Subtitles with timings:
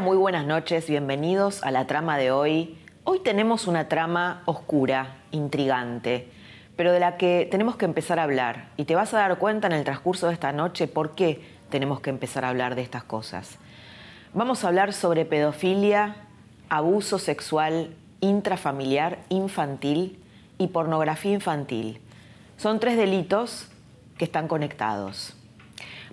[0.00, 2.78] Muy buenas noches, bienvenidos a la trama de hoy.
[3.04, 6.26] Hoy tenemos una trama oscura, intrigante,
[6.74, 8.70] pero de la que tenemos que empezar a hablar.
[8.78, 12.00] Y te vas a dar cuenta en el transcurso de esta noche por qué tenemos
[12.00, 13.58] que empezar a hablar de estas cosas.
[14.32, 16.16] Vamos a hablar sobre pedofilia,
[16.70, 20.18] abuso sexual intrafamiliar infantil
[20.56, 22.00] y pornografía infantil.
[22.56, 23.68] Son tres delitos
[24.16, 25.34] que están conectados.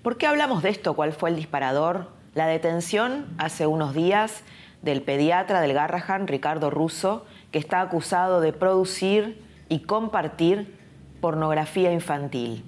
[0.03, 0.93] ¿Por qué hablamos de esto?
[0.93, 2.16] ¿Cuál fue el disparador?
[2.33, 4.44] La detención hace unos días
[4.81, 10.78] del pediatra del Garrahan, Ricardo Russo, que está acusado de producir y compartir
[11.22, 12.64] pornografía infantil.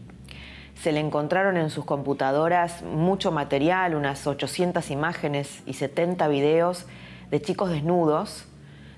[0.76, 6.86] Se le encontraron en sus computadoras mucho material, unas 800 imágenes y 70 videos
[7.30, 8.46] de chicos desnudos,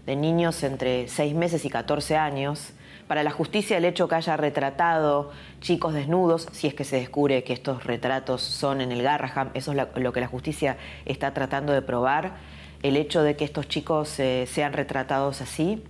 [0.05, 2.73] de niños entre 6 meses y 14 años,
[3.11, 7.43] para la justicia el hecho que haya retratado chicos desnudos, si es que se descubre
[7.43, 11.73] que estos retratos son en el Garraham, eso es lo que la justicia está tratando
[11.73, 12.35] de probar,
[12.83, 15.83] el hecho de que estos chicos eh, sean retratados así,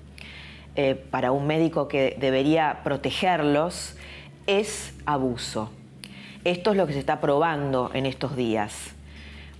[0.75, 3.95] eh, para un médico que debería protegerlos,
[4.47, 5.69] es abuso.
[6.43, 8.95] Esto es lo que se está probando en estos días.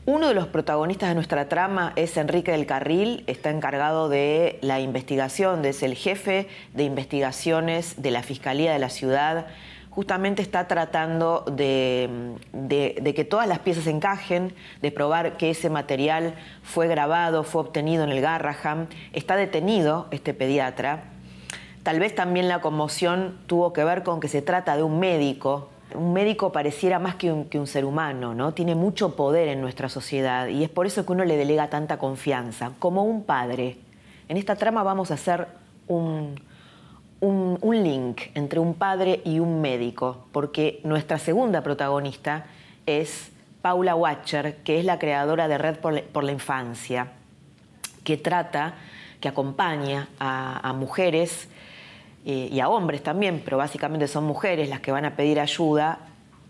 [0.08, 4.80] Uno de los protagonistas de nuestra trama es Enrique del Carril, está encargado de la
[4.80, 9.46] investigación, es el jefe de investigaciones de la Fiscalía de la Ciudad.
[9.92, 12.34] Justamente está tratando de,
[13.16, 18.10] que todas las piezas encajen, de probar que ese material fue grabado, fue obtenido en
[18.10, 18.88] el Garraham.
[19.14, 21.04] Está detenido este pediatra.
[21.84, 25.70] Tal vez también la conmoción tuvo que ver con que se trata de un médico
[25.96, 28.54] un médico pareciera más que un, ser humano, ¿no?
[28.54, 31.98] Tiene mucho poder en nuestra sociedad y es por eso que uno le delega tanta
[31.98, 33.78] confianza, como un padre.
[34.28, 35.48] En esta trama vamos a hacer
[35.88, 36.40] un,
[37.20, 42.46] un, link entre un padre y un médico, porque nuestra segunda protagonista
[42.86, 43.32] es
[43.62, 47.12] Paula Watcher, que es la creadora de Red por la, Infancia,
[48.04, 48.76] que trata,
[49.20, 51.48] que acompaña a mujeres
[52.24, 56.00] y a hombres también, pero básicamente son mujeres las que van a pedir ayuda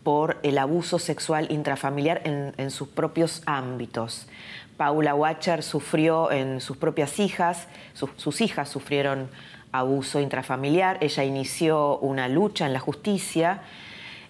[0.04, 4.28] por el abuso sexual intrafamiliar en, sus propios ámbitos.
[4.78, 9.30] Paula Watcher sufrió en sus propias hijas, sus hijas sufrieron
[9.72, 13.62] abuso intrafamiliar, ella inició una lucha en la justicia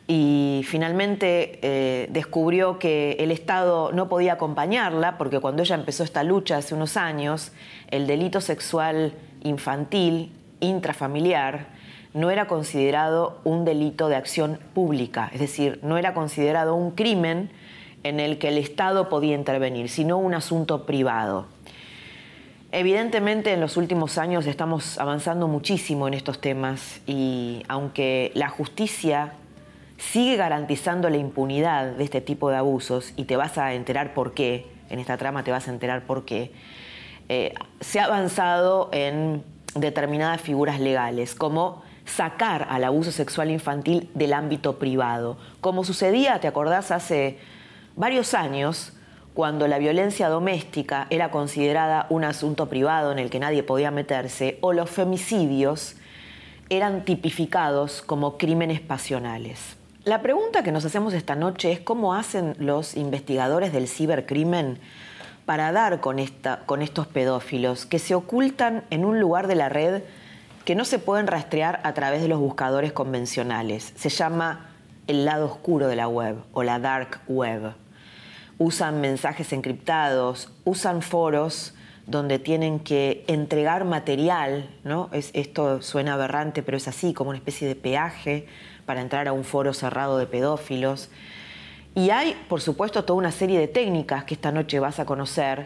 [0.08, 6.24] y finalmente eh, descubrió que el Estado no podía acompañarla porque cuando ella empezó esta
[6.24, 7.54] lucha hace unos años,
[7.90, 9.14] el delito sexual
[9.44, 11.68] infantil intrafamiliar
[12.14, 17.50] no era considerado un delito de acción pública, es decir, no era considerado un crimen
[18.04, 21.48] en el que el Estado podía intervenir, sino un asunto privado.
[22.72, 29.34] Evidentemente en los últimos años estamos avanzando muchísimo en estos temas y aunque la justicia
[29.98, 34.34] sigue garantizando la impunidad de este tipo de abusos, y te vas a enterar por
[34.34, 36.52] qué, en esta trama te vas a enterar por qué,
[37.30, 39.44] eh, se ha avanzado en
[39.76, 46.48] determinadas figuras legales, como sacar al abuso sexual infantil del ámbito privado, como sucedía, te
[46.48, 47.40] acordás, hace
[47.96, 48.94] varios años,
[49.34, 54.58] cuando la violencia doméstica era considerada un asunto privado en el que nadie podía meterse,
[54.62, 55.96] o los femicidios
[56.70, 59.78] eran tipificados como crímenes pasionales.
[60.04, 64.80] La pregunta que nos hacemos esta noche es cómo hacen los investigadores del cibercrimen
[65.46, 70.04] para dar con, estos pedófilos que se ocultan en un lugar de la red
[70.66, 73.94] que no se pueden rastrear a través de los buscadores convencionales.
[73.96, 74.70] Se llama
[75.08, 77.74] el lado oscuro de la web o la dark web.
[78.58, 81.74] Usan mensajes encriptados, usan foros
[82.06, 84.70] donde tienen que entregar material,
[85.12, 88.48] esto suena aberrante, pero es así, como una especie de peaje
[88.86, 91.10] para entrar a un foro cerrado de pedófilos.
[91.94, 95.66] Y hay, por supuesto, toda una serie de técnicas que esta noche vas a conocer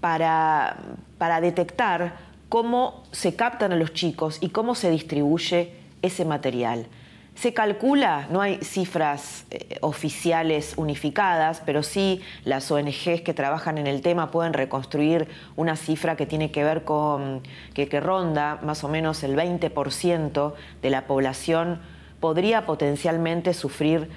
[0.00, 0.76] para,
[1.18, 2.16] para detectar
[2.48, 6.86] cómo se captan a los chicos y cómo se distribuye ese material.
[7.34, 13.86] Se calcula, no hay cifras eh, oficiales unificadas, pero sí las ONGs que trabajan en
[13.86, 17.42] el tema pueden reconstruir una cifra que tiene que ver con
[17.74, 21.78] que, que ronda más o menos el 20% de la población
[22.20, 24.08] podría potencialmente sufrir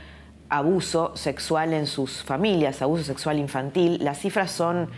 [0.50, 4.04] abuso sexual en sus familias, abuso sexual infantil.
[4.04, 4.90] Las cifras son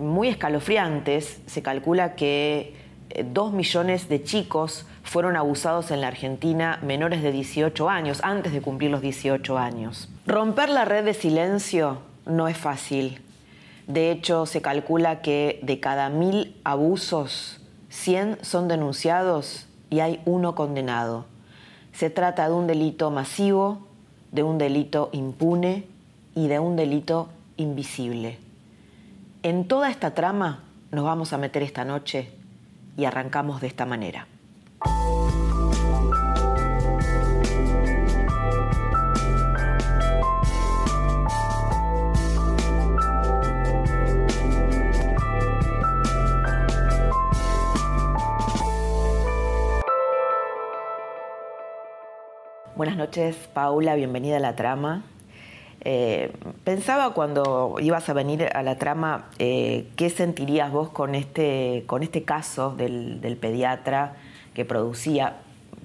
[0.00, 1.40] muy escalofriantes.
[1.46, 2.74] Se calcula que
[3.10, 8.52] eh, dos millones de chicos fueron abusados en la Argentina menores de 18 años, antes
[8.52, 10.08] de cumplir los 18 años.
[10.26, 13.20] Romper la red de silencio no es fácil.
[13.86, 20.54] De hecho, se calcula que de cada mil abusos, 100 son denunciados y hay uno
[20.54, 21.26] condenado.
[21.92, 23.89] Se trata de un delito masivo,
[24.32, 25.86] de un delito impune
[26.34, 28.38] y de un delito invisible.
[29.42, 32.30] En toda esta trama nos vamos a meter esta noche
[32.96, 34.26] y arrancamos de esta manera.
[52.80, 55.02] Buenas noches, Paula, bienvenida a la trama.
[55.82, 56.32] Eh,
[56.64, 62.02] pensaba cuando ibas a venir a la trama, eh, ¿qué sentirías vos con este, con
[62.02, 64.14] este caso del, del, pediatra
[64.54, 65.36] que producía,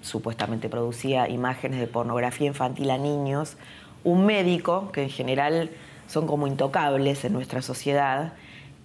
[0.01, 3.57] supuestamente producía imágenes de pornografía infantil a niños?
[4.05, 5.71] Un médico, que en general
[6.07, 8.31] son como intocables en nuestra sociedad,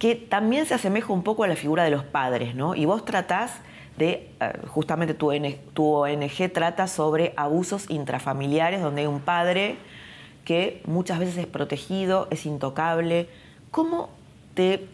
[0.00, 2.74] que también se asemeja un poco a la figura de los padres, ¿no?
[2.74, 3.60] Y vos tratás
[4.00, 9.76] de, eh, justamente tu, ONG trata sobre abusos intrafamiliares, donde hay un padre
[10.46, 13.28] que muchas veces es protegido, es intocable.
[13.70, 14.08] ¿Cómo
[14.54, 14.88] te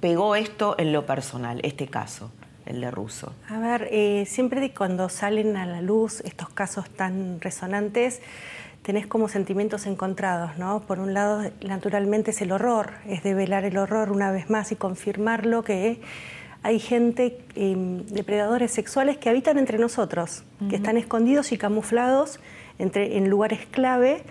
[0.00, 2.30] pegó esto en lo personal, este caso,
[2.66, 3.32] el de Russo?
[3.48, 8.20] A ver, eh, siempre cuando salen a la luz estos casos tan resonantes,
[8.82, 10.80] tenés como sentimientos encontrados, ¿no?
[10.80, 14.76] Por un lado, naturalmente es el horror, es develar el horror una vez más y
[14.76, 16.02] confirmarlo que
[16.62, 22.38] hay gente, em, depredadores sexuales que habitan entre nosotros, que están escondidos y camuflados
[22.78, 24.22] entre, en lugares clave,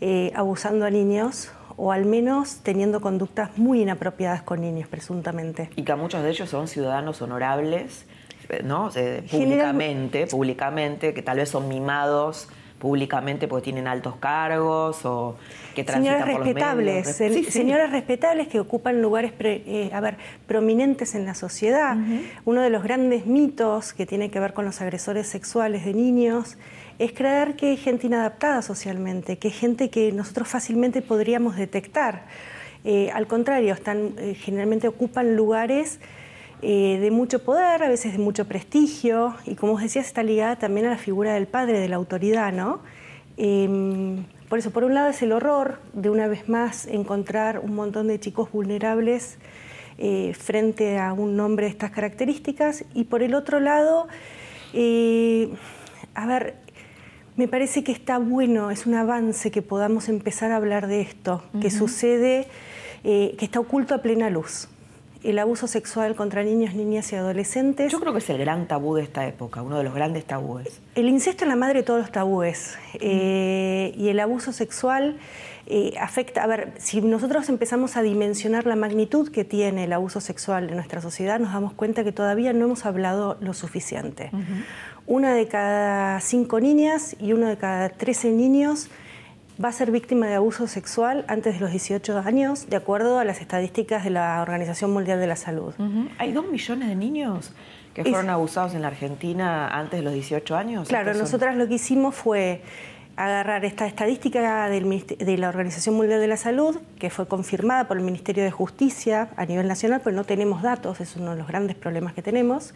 [0.00, 5.70] eh, abusando a niños o al menos teniendo conductas muy inapropiadas con niños, presuntamente.
[5.74, 8.06] Y que muchos de ellos son ciudadanos honorables,
[8.48, 8.90] eh, ¿no?
[9.30, 12.48] públicamente, públicamente, que tal vez son mimados
[12.82, 15.36] públicamente porque tienen altos cargos o
[15.72, 17.16] que transitan señoras respetables,
[17.52, 20.16] señoras respetables que ocupan lugares eh, a ver,
[20.48, 21.96] prominentes en la sociedad.
[22.44, 26.58] Uno de los grandes mitos que tiene que ver con los agresores sexuales de niños
[26.98, 32.24] es creer que hay gente inadaptada socialmente, que es gente que nosotros fácilmente podríamos detectar.
[32.82, 36.00] Eh, al contrario, están, eh, generalmente ocupan lugares
[36.64, 40.54] eh, de mucho poder, a veces de mucho prestigio, y como os decía, está ligada
[40.54, 42.78] también a la figura del padre, de la autoridad, ¿no?
[43.36, 47.74] Em, por eso, por un lado es el horror de una vez más encontrar un
[47.74, 49.38] montón de chicos vulnerables
[49.98, 54.06] eh, frente a un hombre de estas características, y por el otro lado,
[54.72, 55.52] eh,
[56.14, 56.54] a ver,
[57.36, 61.42] me parece que está bueno, es un avance que podamos empezar a hablar de esto,
[61.60, 62.46] que sucede,
[63.02, 64.68] que está oculto a plena luz
[65.24, 67.92] el abuso sexual contra niños, niñas y adolescentes.
[67.92, 70.80] Yo creo que es el gran tabú de esta época, uno de los grandes tabúes.
[70.94, 75.18] El incesto es la madre de todos los tabúes eh, y el abuso sexual
[75.66, 80.20] eh, afecta, a ver, si nosotros empezamos a dimensionar la magnitud que tiene el abuso
[80.20, 84.30] sexual en nuestra sociedad, nos damos cuenta que todavía no hemos hablado lo suficiente.
[85.06, 88.88] Una de cada cinco niñas y uno de cada trece niños
[89.62, 93.24] va a ser víctima de abuso sexual antes de los 18 años, de acuerdo a
[93.24, 95.74] las estadísticas de la Organización Mundial de la Salud.
[96.18, 97.52] ¿Hay dos millones de niños
[97.94, 100.88] que fueron abusados en la Argentina antes de los 18 años?
[100.88, 102.62] Claro, nosotras lo que hicimos fue
[103.14, 108.04] agarrar esta estadística de la Organización Mundial de la Salud, que fue confirmada por el
[108.04, 111.76] Ministerio de Justicia a nivel nacional, pero no tenemos datos, es uno de los grandes
[111.76, 112.72] problemas que tenemos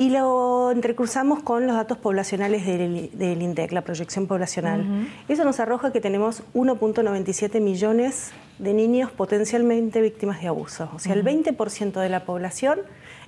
[0.00, 5.06] y lo entrecruzamos con los datos poblacionales del, INDEC, la proyección poblacional.
[5.28, 10.88] Eso nos arroja que tenemos 1.97 millones de niños potencialmente víctimas de abuso.
[10.94, 12.78] O sea, el 20% de la población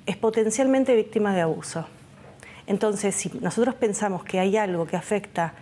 [0.07, 1.85] es potencialmente víctima de abuso.
[2.67, 5.53] Entonces, si nosotros pensamos que hay algo que afecta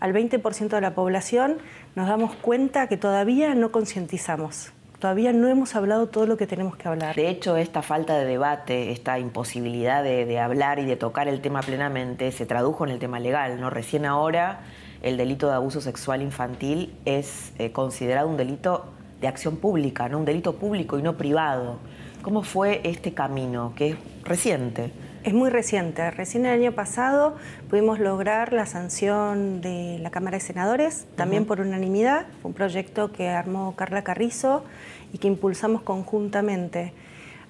[0.00, 1.56] al 20% de la población,
[1.96, 6.76] nos damos cuenta que todavía no concientizamos todavía no hemos hablado todo lo que tenemos
[6.76, 7.14] que hablar.
[7.14, 11.60] De hecho, esta falta de debate, esta imposibilidad de, hablar y de tocar el tema
[11.60, 13.60] plenamente, se tradujo en el tema legal.
[13.60, 13.70] ¿no?
[13.70, 14.60] Recién ahora
[15.02, 18.86] el delito de abuso sexual infantil es eh, considerado un delito
[19.20, 20.18] de acción pública, ¿no?
[20.18, 21.78] un delito público y no privado.
[22.22, 24.90] ¿Cómo fue este camino, que es reciente?
[25.28, 26.10] Es muy reciente.
[26.10, 27.36] Recién el año pasado
[27.68, 32.24] pudimos lograr la sanción de la Cámara de Senadores, también por unanimidad.
[32.40, 34.64] Fue un proyecto que armó Carla Carrizo
[35.12, 36.94] y que impulsamos conjuntamente.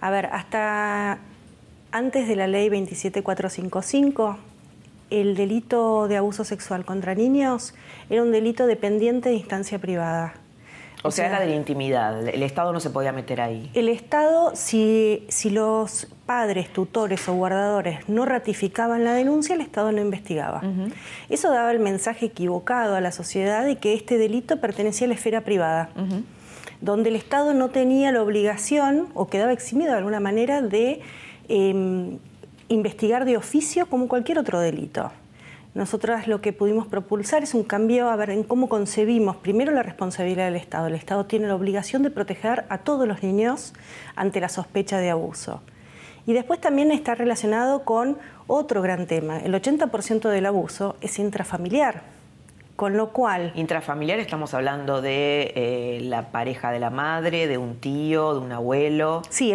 [0.00, 1.20] A ver, hasta
[1.92, 4.38] antes de la ley 27455,
[5.10, 7.76] el delito de abuso sexual contra niños
[8.10, 10.34] era un delito dependiente de instancia privada.
[11.02, 13.70] O, sea, era de la intimidad, el Estado no se podía meter ahí.
[13.74, 19.92] El Estado, si, si los padres, tutores o guardadores no ratificaban la denuncia, el Estado
[19.92, 20.60] no investigaba.
[21.28, 25.14] Eso daba el mensaje equivocado a la sociedad de que este delito pertenecía a la
[25.14, 25.90] esfera privada,
[26.80, 31.00] donde el Estado no tenía la obligación o quedaba eximido de alguna manera de
[31.48, 32.18] em,
[32.68, 35.12] investigar de oficio como cualquier otro delito.
[35.78, 39.84] Nosotras lo que pudimos propulsar es un cambio a ver, en cómo concebimos primero la
[39.84, 40.88] responsabilidad del Estado.
[40.88, 43.74] El Estado tiene la obligación de proteger a todos los niños
[44.16, 45.62] ante la sospecha de abuso.
[46.26, 48.18] Y después también está relacionado con
[48.48, 49.38] otro gran tema.
[49.38, 52.17] El 80% del abuso es intrafamiliar.
[52.78, 53.50] Con lo cual...
[53.56, 58.52] Intrafamiliar estamos hablando de eh, la pareja de la madre, de un tío, de un
[58.52, 59.52] abuelo sí,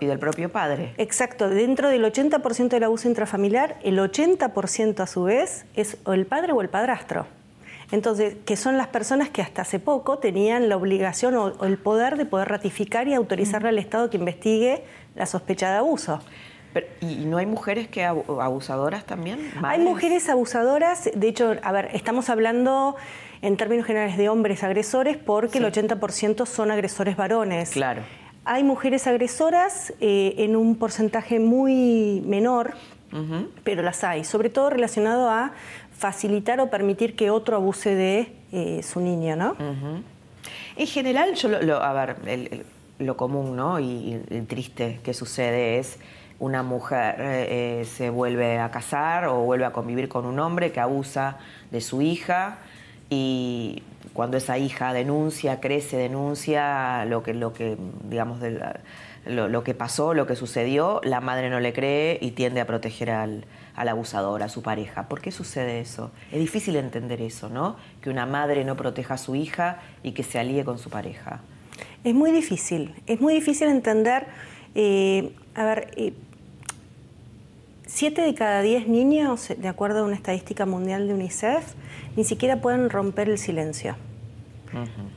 [0.00, 0.94] y del propio padre.
[0.96, 6.24] Exacto, dentro del 80% del abuso intrafamiliar, el 80% a su vez es o el
[6.24, 7.26] padre o el padrastro.
[7.90, 12.16] Entonces, que son las personas que hasta hace poco tenían la obligación o, el poder
[12.16, 14.82] de poder ratificar y autorizarle al Estado que investigue
[15.14, 16.20] la sospecha de abuso.
[17.00, 19.50] ¿Y no hay mujeres que abusadoras también?
[19.62, 22.96] Hay mujeres abusadoras, de hecho, a ver, estamos hablando
[23.42, 27.70] en términos generales de hombres agresores porque el 80% son agresores varones.
[27.70, 28.02] Claro.
[28.44, 32.74] Hay mujeres agresoras eh, en un porcentaje muy menor,
[33.62, 35.52] pero las hay, sobre todo relacionado a
[35.96, 39.54] facilitar o permitir que otro abuse de eh, su niño, ¿no?
[40.76, 42.64] En general, yo lo, a ver,
[42.98, 43.78] lo común, ¿no?
[43.78, 45.98] y el triste que sucede es
[46.42, 50.72] una mujer eh, eh, se vuelve a casar o vuelve a convivir con un hombre
[50.72, 51.38] que abusa
[51.70, 52.58] de su hija
[53.10, 57.76] y cuando esa hija denuncia, crece, denuncia lo que, lo que
[58.10, 58.40] digamos,
[59.24, 63.12] lo, que pasó, lo que sucedió, la madre no le cree y tiende a proteger
[63.12, 63.44] al,
[63.76, 65.08] al abusador, a su pareja.
[65.08, 66.10] ¿Por qué sucede eso?
[66.32, 67.76] Es difícil entender eso, ¿no?
[68.00, 71.40] Que una madre no proteja a su hija y que se alíe con su pareja.
[72.02, 74.26] Es muy difícil, es muy difícil entender,
[74.74, 75.90] eh, a ver,
[77.86, 81.74] Siete de cada diez niños, de acuerdo a una estadística mundial de UNICEF,
[82.16, 83.96] ni siquiera pueden romper el silencio.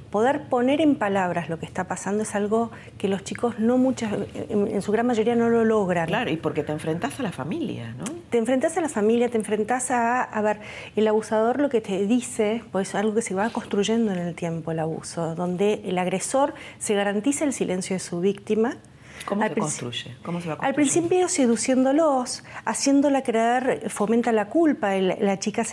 [0.10, 4.14] Poder poner en palabras lo que está pasando es algo que los chicos no muchas,
[4.50, 6.08] en, su gran mayoría no lo logran.
[6.08, 8.04] Claro, y porque te enfrentas a la familia, ¿no?
[8.30, 10.60] Te enfrentas a la familia, te enfrentas a, a ver,
[10.96, 14.36] el abusador lo que te dice, pues es algo que se va construyendo en el
[14.36, 18.78] tiempo, el abuso, donde el agresor se garantiza el silencio de su víctima,
[19.26, 20.16] ¿Cómo se construye?
[20.24, 25.64] ¿Cómo se va Al principio seduciéndolos, haciéndola creer, fomenta la culpa, la chica,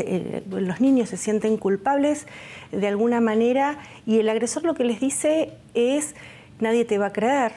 [0.49, 2.27] los niños se sienten culpables
[2.71, 6.15] de alguna manera y el agresor lo que les dice es,
[6.61, 7.53] nadie te va a creer,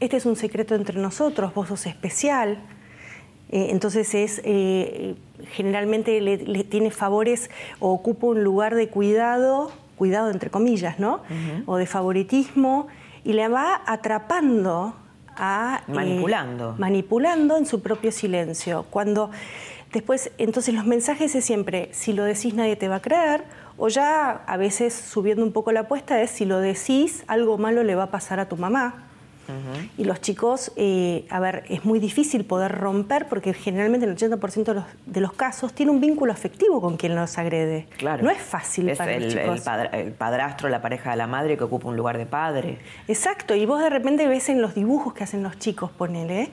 [0.00, 2.58] este es un secreto entre nosotros, vos sos especial.
[3.48, 5.14] Eh, entonces es eh,
[5.52, 11.22] generalmente le, tiene favores o ocupa un lugar de cuidado, cuidado entre comillas, ¿no?
[11.66, 12.88] O de favoritismo
[13.26, 14.94] y le va atrapando
[15.36, 15.82] a...
[15.88, 16.76] Eh, manipulando.
[16.78, 18.86] manipulando en su propio silencio.
[18.88, 19.32] Cuando
[19.92, 23.42] después, entonces los mensajes es siempre, si lo decís nadie te va a creer,
[23.76, 27.82] o ya a veces subiendo un poco la apuesta es, si lo decís, algo malo
[27.82, 29.05] le va a pasar a tu mamá.
[29.96, 34.64] Y los chicos, eh, a ver, es muy difícil poder romper porque generalmente el 80%
[34.64, 37.86] de los, de los, casos tiene un vínculo afectivo con quien los agrede.
[37.96, 38.24] Claro.
[38.24, 39.66] No es fácil para el, los chicos.
[39.92, 42.78] El, padrastro, la pareja de la madre que ocupa un lugar de padre.
[43.08, 46.50] Exacto, y vos de repente ves en los dibujos que hacen los chicos, ponele,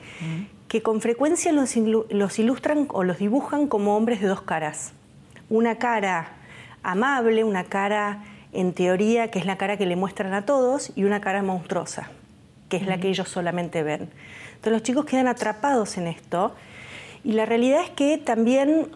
[0.68, 4.92] que con frecuencia los, los ilustran o los dibujan como hombres de dos caras.
[5.48, 6.28] Una cara
[6.82, 11.04] amable, una cara en teoría que es la cara que le muestran a todos y
[11.04, 12.10] una cara monstruosa
[12.74, 14.10] que es la que ellos solamente ven.
[14.48, 16.54] Entonces los chicos quedan atrapados en esto
[17.22, 18.88] y la realidad es que también,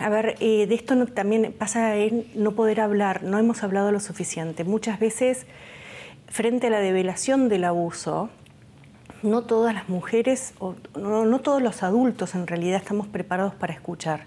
[0.00, 4.00] a ver, eh, de esto también pasa en no poder hablar, no hemos hablado lo
[4.00, 4.64] suficiente.
[4.64, 5.46] Muchas veces,
[6.26, 8.30] frente a la develación del abuso,
[9.22, 14.26] no todas las mujeres, o no, todos los adultos en realidad estamos preparados para escuchar.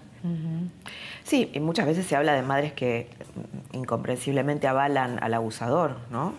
[1.24, 3.08] Sí, y muchas veces se habla de madres que
[3.72, 6.32] incomprensiblemente avalan al abusador, ¿no?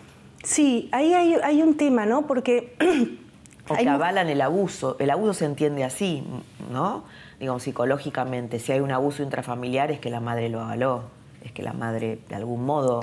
[0.46, 2.28] Sí, ahí hay, un tema, ¿no?
[2.28, 2.75] Porque...
[3.68, 4.96] o que avalan el abuso.
[5.00, 6.24] El abuso se entiende así,
[6.72, 7.04] ¿no?
[7.40, 11.04] Digamos, psicológicamente, si hay un abuso intrafamiliar es que la madre lo avaló,
[11.44, 13.02] es que la madre de algún modo...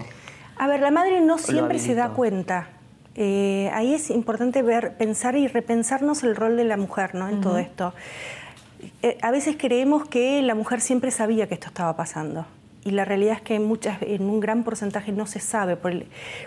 [0.56, 2.68] A ver, la madre no siempre se da cuenta.
[3.16, 7.28] Eh, ahí es importante ver, pensar y repensarnos el rol de la mujer, ¿no?
[7.28, 7.92] En todo esto.
[9.02, 12.46] Eh, a veces creemos que la mujer siempre sabía que esto estaba pasando
[12.84, 15.92] y la realidad es que en, muchas, en un gran porcentaje no se sabe, por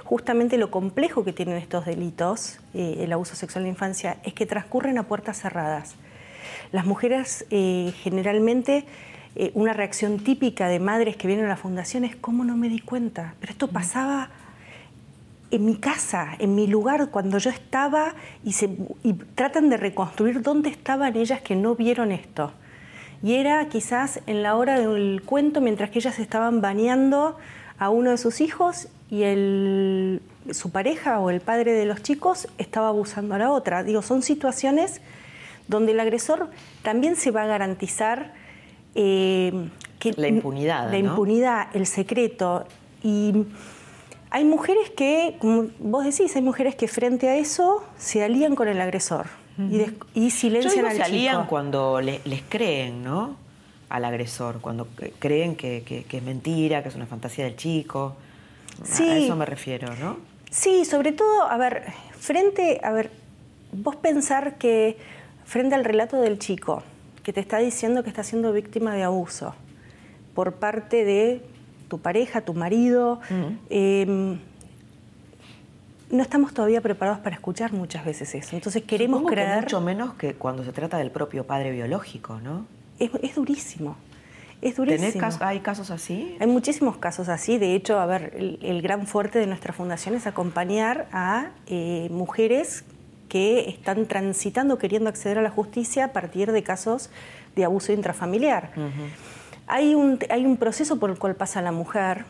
[0.04, 4.34] justamente lo complejo que tienen estos delitos, eh, el abuso sexual en la infancia, es
[4.34, 5.96] que transcurren a puertas cerradas.
[6.72, 8.86] Las mujeres eh, generalmente
[9.36, 12.70] eh, una reacción típica de madres que vienen a la fundación es cómo no me
[12.70, 13.36] di cuenta.
[13.39, 14.30] Pero esto pasaba
[15.51, 18.70] en mi casa, en mi lugar, cuando yo estaba y, se,
[19.04, 22.51] y tratan de reconstruir dónde estaban ellas que no vieron esto.
[23.25, 27.38] Y era quizás en la hora del cuento, mientras que ellas estaban bañando
[27.79, 32.48] a uno de sus hijos y el, su pareja o el padre de los chicos
[32.60, 33.82] estaba abusando a la otra.
[33.82, 35.01] Digo, son situaciones
[35.67, 36.50] donde el agresor
[36.84, 38.32] también se va a garantizar
[38.94, 40.91] eh, que la impunidad.
[40.91, 42.67] La impunidad, el secreto.
[43.01, 43.48] Y
[44.29, 48.67] hay mujeres que, como vos decís, hay mujeres que frente a eso se alían con
[48.67, 49.25] el agresor
[50.13, 53.38] y, silencian Yo se alían cuando les creen, ¿no?
[53.89, 54.88] Al agresor, cuando
[55.19, 58.15] creen que, es mentira, que es una fantasía del chico.
[58.83, 59.03] Sí.
[59.03, 60.17] A eso me refiero, ¿no?
[60.50, 61.83] Sí, sobre todo, a ver,
[62.17, 63.12] frente, a ver,
[63.71, 64.97] vos pensar que
[65.45, 66.83] frente al relato del chico,
[67.24, 69.55] que te está diciendo que está siendo víctima de abuso
[70.33, 71.41] por parte de
[71.88, 73.19] tu pareja, tu marido,
[73.69, 74.39] em,
[76.15, 78.55] no estamos todavía preparados para escuchar muchas veces eso.
[78.55, 79.62] Entonces queremos creer...
[79.62, 82.65] mucho menos que cuando se trata del propio padre biológico, ¿no?
[83.00, 83.98] Es, durísimo.
[84.62, 85.27] Es durísimo.
[85.41, 86.38] ¿Hay casos así?
[86.39, 87.57] Hay muchísimos casos así.
[87.57, 92.86] De hecho, a ver, el, gran fuerte de nuestra fundación es acompañar a eh, mujeres
[93.27, 97.10] que están transitando, queriendo acceder a la justicia a partir de casos
[97.55, 98.72] de abuso intrafamiliar.
[99.67, 102.25] hay, un, hay un proceso por el cual pasa la mujer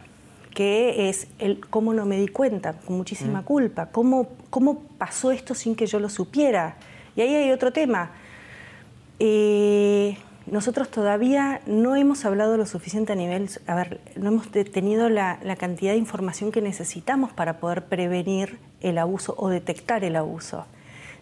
[0.56, 3.44] que es el cómo no me di cuenta, con muchísima mm.
[3.44, 6.78] culpa, cómo, cómo pasó esto sin que yo lo supiera.
[7.16, 8.12] Y ahí hay otro tema.
[9.20, 15.10] Eh, nosotros todavía no hemos hablado lo suficiente a nivel, a ver, no hemos tenido
[15.10, 20.66] la, cantidad de información que necesitamos para poder prevenir el abuso o detectar el abuso.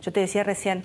[0.01, 0.83] Yo te decía recién,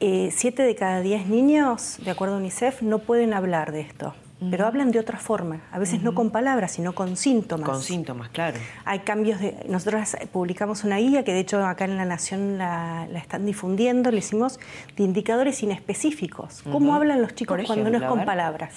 [0.00, 4.14] eh, siete de cada diez niños, de acuerdo a UNICEF, no pueden hablar de esto
[4.50, 7.68] pero hablan de otra forma, a veces no con palabras, sino con síntomas.
[7.68, 8.58] Con síntomas, claro.
[8.84, 9.56] Hay cambios de...
[9.68, 14.18] Nosotros publicamos una guía que de hecho acá en La Nación la, están difundiendo, le
[14.18, 14.60] hicimos
[14.96, 16.62] de indicadores inespecíficos.
[16.70, 18.74] ¿Cómo hablan los chicos cuando no es con palabras?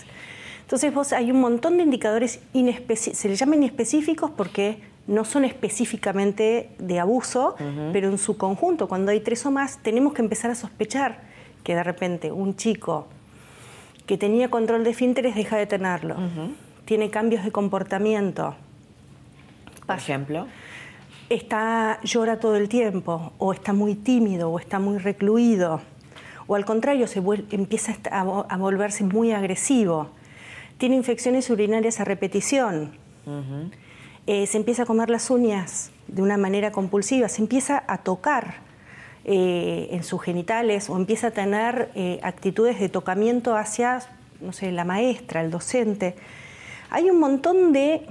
[0.62, 5.45] Entonces vos hay un montón de indicadores inespecíficos, se les llaman inespecíficos porque no son
[5.45, 7.56] específicamente de abuso,
[7.91, 11.19] pero en su conjunto, cuando hay tres o más, tenemos que empezar a sospechar
[11.63, 13.08] que de repente un chico
[14.12, 16.17] que tenía control de finteres deja de tenerlo.
[16.84, 18.56] Tiene cambios de comportamiento.
[19.88, 20.47] Por ejemplo.
[21.30, 25.80] Está, llora todo el tiempo, o está muy tímido, o está muy recluido,
[26.45, 30.10] o al contrario, se empieza a, volverse muy agresivo.
[30.78, 32.91] Tiene infecciones urinarias a repetición.
[34.28, 38.56] Eh, se empieza a comer las uñas de una manera compulsiva, se empieza a tocar
[39.23, 43.99] eh, en sus genitales o empieza a tener eh, actitudes de tocamiento hacia,
[44.41, 46.15] no sé, la maestra, el docente.
[46.89, 48.01] Hay un montón de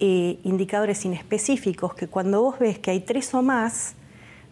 [0.00, 3.94] eh, indicadores inespecíficos que cuando vos ves que hay tres o más,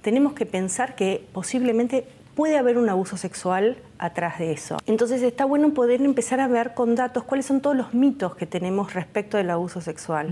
[0.01, 4.79] tenemos que pensar que posiblemente puede haber un abuso sexual atrás de eso.
[4.87, 8.47] Entonces está bueno poder empezar a ver con datos cuáles son todos los mitos que
[8.47, 10.31] tenemos respecto del abuso sexual.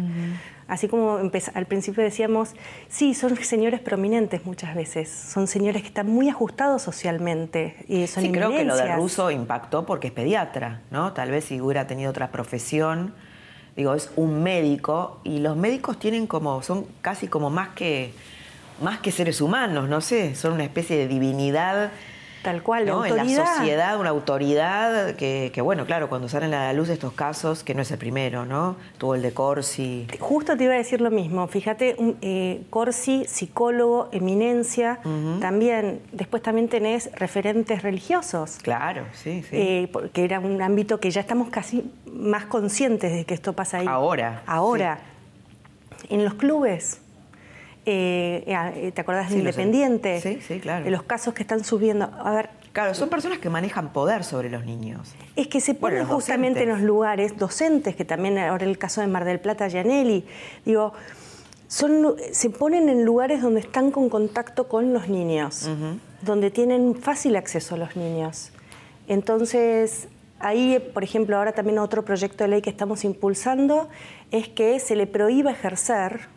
[0.68, 1.18] Así como
[1.54, 2.54] al principio decíamos,
[2.88, 7.76] sí, son señores prominentes muchas veces, son señores que están muy ajustados socialmente.
[7.86, 11.12] Y son sí, creo que lo de Russo impactó porque es pediatra, ¿no?
[11.12, 13.14] Tal vez si hubiera tenido otra profesión,
[13.76, 18.12] digo, es un médico y los médicos tienen como, son casi como más que,
[18.82, 21.92] más que seres humanos, no sé, son una especie de divinidad
[22.46, 23.04] Tal cual, ¿no?
[23.04, 27.64] En la sociedad, una autoridad que, bueno, claro, cuando salen a la luz estos casos,
[27.64, 28.76] que no es el primero, ¿no?
[28.98, 30.06] Tuvo el de Corsi.
[30.20, 31.48] Justo te iba a decir lo mismo.
[31.48, 35.00] Fíjate, eh, Corsi, psicólogo, eminencia,
[35.40, 38.58] también, después también tenés referentes religiosos.
[38.62, 39.56] Claro, sí, sí.
[39.56, 43.78] Eh, porque era un ámbito que ya estamos casi más conscientes de que esto pasa
[43.78, 43.86] ahí.
[43.88, 44.44] Ahora.
[44.46, 45.00] Ahora.
[46.10, 47.00] En los clubes
[47.86, 50.20] eh, eh, ¿te acordás de Independiente?
[50.20, 50.84] Sí, sí, claro.
[50.84, 52.10] De los casos que están subiendo.
[52.18, 52.50] A ver.
[52.72, 55.14] Claro, son personas que manejan poder sobre los niños.
[55.36, 59.06] Es que se ponen justamente en los lugares, docentes, que también ahora el caso de
[59.06, 60.26] Mar del Plata, Gianelli,
[60.64, 60.92] digo,
[61.68, 65.70] son, se ponen en lugares donde están con contacto con los niños,
[66.20, 68.50] donde tienen fácil acceso a los niños.
[69.08, 73.88] Entonces, ahí, por ejemplo, ahora también otro proyecto de ley que estamos impulsando
[74.30, 76.28] es que se le prohíba ejercer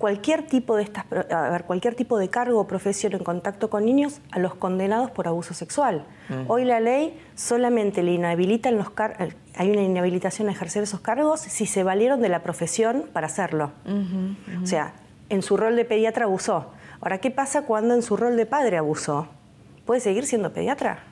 [0.00, 3.84] cualquier tipo de estas, a ver, cualquier tipo de cargo o profesión en contacto con
[3.84, 6.06] niños a los condenados por abuso sexual.
[6.48, 8.86] Hoy la ley solamente le inhabilita los
[9.56, 13.72] hay una inhabilitación a ejercer esos cargos si se valieron de la profesión para hacerlo.
[14.62, 14.94] O sea,
[15.28, 16.70] en su rol de pediatra abusó.
[17.02, 19.28] Ahora, ¿qué pasa cuando en su rol de padre abusó?
[19.84, 21.04] ¿Puede seguir siendo pediatra?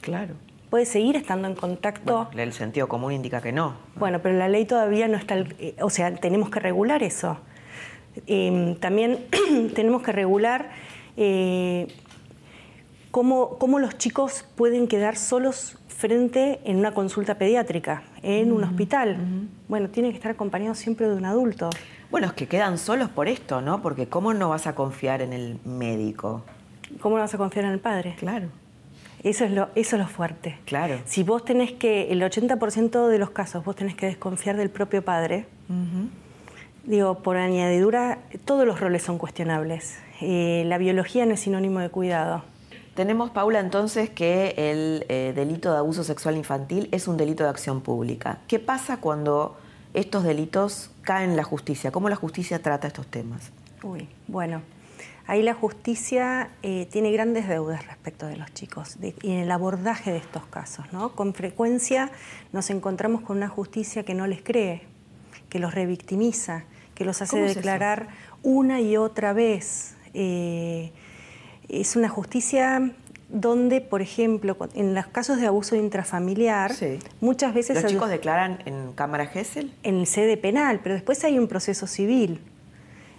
[0.00, 0.34] Claro.
[0.70, 2.30] puede seguir estando en contacto.
[2.34, 3.74] el sentido común indica que no.
[3.96, 7.36] Bueno, pero la ley todavía no está, eh, o sea, tenemos que regular eso.
[8.26, 9.18] Em, también
[9.74, 10.70] tenemos que regular
[11.16, 11.88] eh,
[13.10, 19.18] cómo, los chicos pueden quedar solos frente en una consulta pediátrica, en un hospital.
[19.68, 21.70] Bueno, tiene que estar acompañado siempre de un adulto.
[22.10, 23.80] Bueno, es que quedan solos por esto, ¿no?
[23.82, 26.42] Porque ¿cómo no vas a confiar en el médico?
[27.00, 28.16] ¿Cómo no vas a confiar en el padre?
[28.18, 28.48] Claro.
[29.22, 30.58] Eso es lo, eso es lo fuerte.
[30.64, 30.98] Claro.
[31.04, 35.04] Si vos tenés que, el 80% de los casos, vos tenés que desconfiar del propio
[35.04, 35.46] padre,
[36.84, 39.98] digo, por añadidura, todos los roles son cuestionables.
[40.20, 42.44] Eh, la biología no es sinónimo de cuidado.
[42.94, 47.50] Tenemos, Paula, entonces que el eh, delito de abuso sexual infantil es un delito de
[47.50, 48.40] acción pública.
[48.48, 49.56] ¿Qué pasa cuando
[49.94, 51.90] estos delitos caen en la justicia?
[51.90, 53.50] ¿Cómo la justicia trata estos temas?
[53.82, 54.60] Uy, bueno,
[55.26, 60.12] ahí la justicia eh, tiene grandes deudas respecto de los chicos y en el abordaje
[60.12, 60.84] de estos casos.
[60.92, 61.14] ¿no?
[61.14, 62.10] Con frecuencia
[62.52, 64.82] nos encontramos con una justicia que no les cree,
[65.48, 68.08] que los revictimiza, que los hace declarar
[68.42, 69.94] una y otra vez.
[70.14, 70.92] Eh,
[71.68, 72.92] es una justicia
[73.28, 76.72] donde, por ejemplo, en los casos de abuso intrafamiliar,
[77.20, 77.82] muchas veces...
[77.82, 79.72] ¿Los chicos declaran en Cámara Gesell?
[79.82, 82.40] En el sede penal, pero después hay un proceso civil.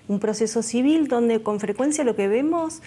[0.07, 2.81] Un proceso civil donde con frecuencia lo que vemos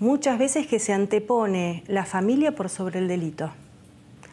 [0.00, 3.52] muchas veces que se antepone la familia por sobre el delito,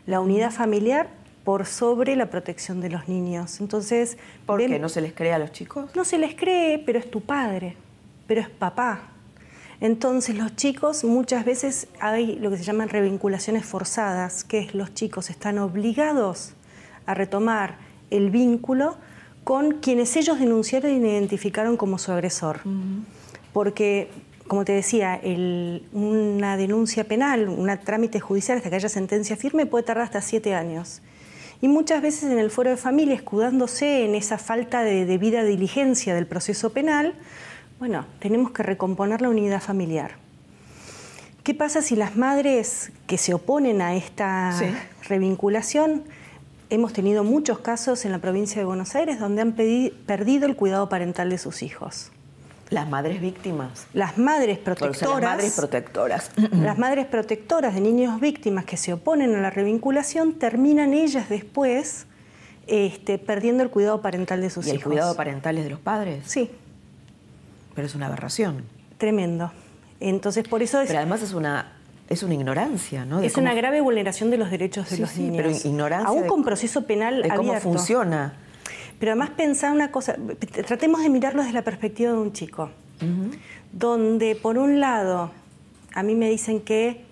[0.08, 1.10] la unidad familiar
[1.44, 3.60] por sobre la protección de los niños.
[3.60, 5.90] Entonces, ¿por qué no se les cree a los chicos?
[5.96, 7.76] No se les cree, pero es tu padre,
[8.28, 9.12] pero es papá,
[9.82, 14.94] entonces los chicos muchas veces hay lo que se llaman revinculaciones forzadas, que es los
[14.94, 16.54] chicos están obligados
[17.08, 17.78] a retomar
[18.12, 18.96] el vínculo
[19.44, 22.60] con quienes ellos denunciaron y identificaron como su agresor.
[23.54, 24.12] Porque,
[24.48, 25.20] como te decía,
[25.94, 30.54] una denuncia penal, un trámite judicial hasta que haya sentencia firme puede tardar hasta siete
[30.54, 31.02] años.
[31.62, 36.15] Y muchas veces en el foro de familia, escudándose en esa falta de debida diligencia
[36.15, 37.13] del proceso penal,
[37.78, 40.15] bueno, tenemos que recomponer la unidad familiar.
[41.43, 44.60] ¿Qué pasa si las madres que se oponen a esta
[45.08, 46.04] revinculación,
[46.69, 50.89] hemos tenido muchos casos en la provincia de Buenos Aires donde han perdido el cuidado
[50.89, 52.12] parental de sus hijos?
[52.72, 53.86] Las madres víctimas.
[53.94, 55.02] Las madres protectoras.
[55.02, 56.32] las madres protectoras.
[56.54, 62.08] Las madres protectoras de niños víctimas que se oponen a la revinculación terminan ellas después
[62.68, 64.84] este, perdiendo el cuidado parental de sus ¿Y hijos.
[64.84, 66.24] ¿El cuidado parental es de los padres?
[66.26, 66.50] Sí.
[67.76, 68.64] Pero es una aberración.
[68.98, 69.52] Tremendo.
[70.00, 70.88] Entonces, por eso es...
[70.88, 71.74] Pero además es una,
[72.08, 73.20] es una ignorancia, ¿no?
[73.22, 75.36] es una grave vulneración de los derechos de los niños.
[75.36, 76.08] Pero ignorancia.
[76.08, 78.34] Aún con proceso penal de cómo funciona.
[79.02, 80.16] Pero además pensar una cosa,
[80.68, 82.70] tratemos de mirarlo desde la perspectiva de un chico,
[83.72, 85.32] donde por un lado
[85.96, 87.04] a mí me dicen que,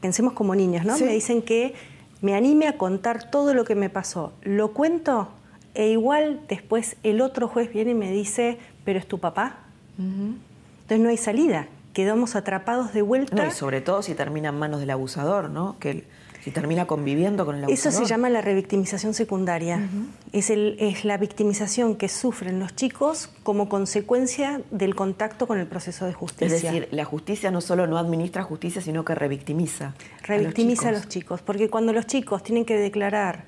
[0.00, 0.98] pensemos como niños, ¿no?
[0.98, 1.74] Me dicen que
[2.20, 4.32] me anime a contar todo lo que me pasó.
[4.42, 5.28] Lo cuento
[5.74, 9.60] e igual después el otro juez viene y me dice, pero es tu papá.
[9.98, 13.46] Entonces no hay salida, quedamos atrapados de vuelta.
[13.46, 15.76] y sobre todo si termina en manos del abusador, ¿no?
[15.78, 16.06] Que
[16.46, 17.92] si termina conviviendo con el abusador.
[17.92, 19.88] Eso se llama la revictimización secundaria.
[20.30, 25.66] es, el, es la victimización que sufren los chicos como consecuencia del contacto con el
[25.66, 26.54] proceso de justicia.
[26.54, 29.94] Es decir, la justicia no solo no administra justicia, sino que revictimiza.
[30.22, 33.46] Revictimiza a los chicos, porque cuando los chicos tienen que declarar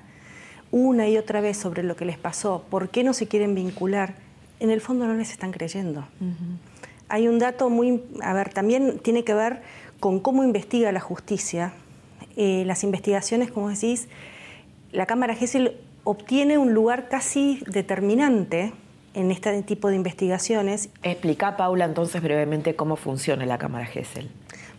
[0.69, 4.15] una y otra vez sobre lo que les pasó, por qué no se quieren vincular,
[4.59, 6.05] en el fondo no les están creyendo.
[7.07, 9.61] Hay un dato muy, a ver, también tiene que ver
[10.01, 11.71] con cómo investiga la justicia.
[12.35, 14.07] Eh, las investigaciones, como decís,
[14.91, 18.73] la Cámara Gesell obtiene un lugar casi determinante
[19.13, 20.89] en este tipo de investigaciones.
[21.03, 24.29] Explica, Paula, entonces brevemente cómo funciona la Cámara Gesell.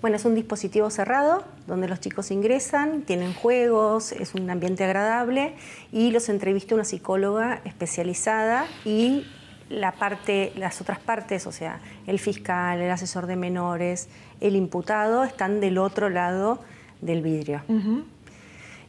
[0.00, 5.54] Bueno, es un dispositivo cerrado donde los chicos ingresan, tienen juegos, es un ambiente agradable
[5.92, 9.26] y los entrevista una psicóloga especializada y
[9.68, 14.08] la parte, las otras partes, o sea, el fiscal, el asesor de menores,
[14.40, 16.60] el imputado, están del otro lado
[17.00, 17.62] del vidrio.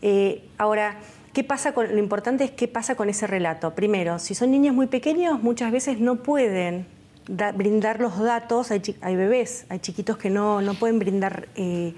[0.01, 0.97] Eh, ahora,
[1.33, 3.75] ¿qué pasa con, lo importante es qué pasa con ese relato.
[3.75, 6.85] Primero, si son niños muy pequeños, muchas veces no pueden
[7.27, 11.93] brindar los datos, hay, bebés, hay chiquitos que no, no pueden brindar eh,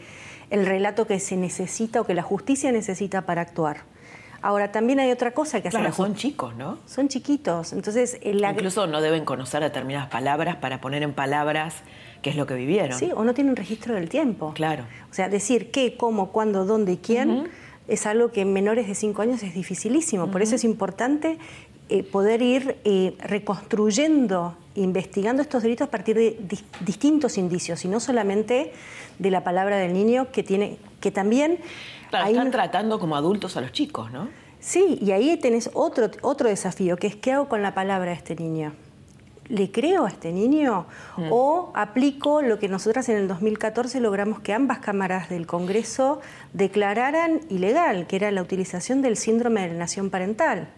[0.49, 3.82] el relato que se necesita o que la justicia necesita para actuar.
[4.43, 5.93] Ahora, también hay otra cosa que hacer.
[5.93, 6.78] son chicos, ¿no?
[6.86, 7.71] Son chiquitos.
[7.71, 11.76] Entonces, Incluso no deben conocer determinadas palabras para poner en palabras
[12.24, 12.98] qué es lo que vivieron.
[12.98, 14.54] Sí, o no tienen registro del tiempo.
[14.56, 14.86] Claro.
[15.12, 17.50] O sea, decir qué, cómo, cuándo, dónde y quién
[17.88, 20.32] es algo que en menores de cinco años es dificilísimo.
[20.32, 21.38] Por eso es importante
[21.90, 26.40] eh, poder ir eh, reconstruyendo, investigando estos delitos a partir de
[26.80, 28.72] distintos indicios y no solamente
[29.20, 31.60] de la palabra del niño que tiene que también
[32.06, 34.30] están tratando como adultos a los chicos, ¿no?
[34.60, 38.18] Sí, y ahí tenés otro, otro desafío, que es qué hago con la palabra de
[38.18, 38.74] este niño.
[39.49, 40.86] ¿Le creo a este niño
[41.17, 41.27] mm.
[41.32, 46.21] o aplico lo que nosotras en el 2014 logramos que ambas cámaras del Congreso
[46.53, 50.69] declararan ilegal, que era la utilización del síndrome de alienación parental?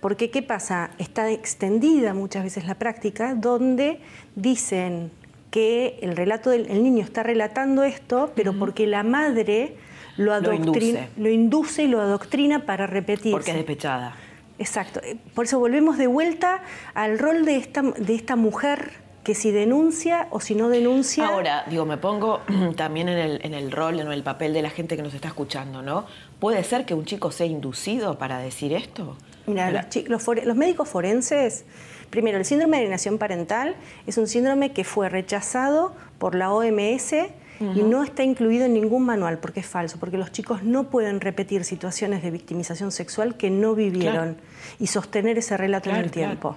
[0.00, 0.90] Porque, ¿qué pasa?
[0.98, 4.00] Está extendida muchas veces la práctica donde
[4.36, 5.10] dicen
[5.50, 9.74] que el relato del niño está relatando esto, pero porque la madre
[10.16, 11.84] lo, adoctrina, lo induce.
[11.84, 13.32] y lo adoctrina para repetir.
[13.32, 14.14] Porque es despechada.
[14.58, 15.00] Exacto.
[15.02, 16.62] Eh, por eso volvemos de vuelta
[16.94, 18.92] al rol de esta, de esta mujer
[19.28, 21.26] que si denuncia o si no denuncia.
[21.26, 22.40] Ahora, digo, me pongo
[22.76, 25.28] también en el, en el rol, en el papel de la gente que nos está
[25.28, 26.06] escuchando, ¿no?
[26.40, 29.16] ¿Puede ser que un chico sea inducido para decir esto?
[29.46, 31.64] Mira, los, los, médicos forenses,
[32.10, 37.14] primero, el síndrome de alienación parental es un síndrome que fue rechazado por la OMS
[37.60, 41.20] y no está incluido en ningún manual porque es falso, porque los chicos no pueden
[41.20, 44.36] repetir situaciones de victimización sexual que no vivieron
[44.78, 46.56] y sostener ese relato en el tiempo.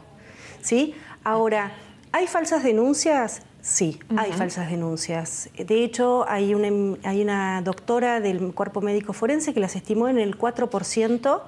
[0.61, 0.93] ¿Sí?
[1.23, 1.71] Ahora,
[2.11, 3.41] ¿hay falsas denuncias?
[3.61, 5.49] Sí, hay falsas denuncias.
[5.55, 10.17] De hecho, hay una, hay una doctora del cuerpo médico forense que las estimó en
[10.17, 11.41] el 4%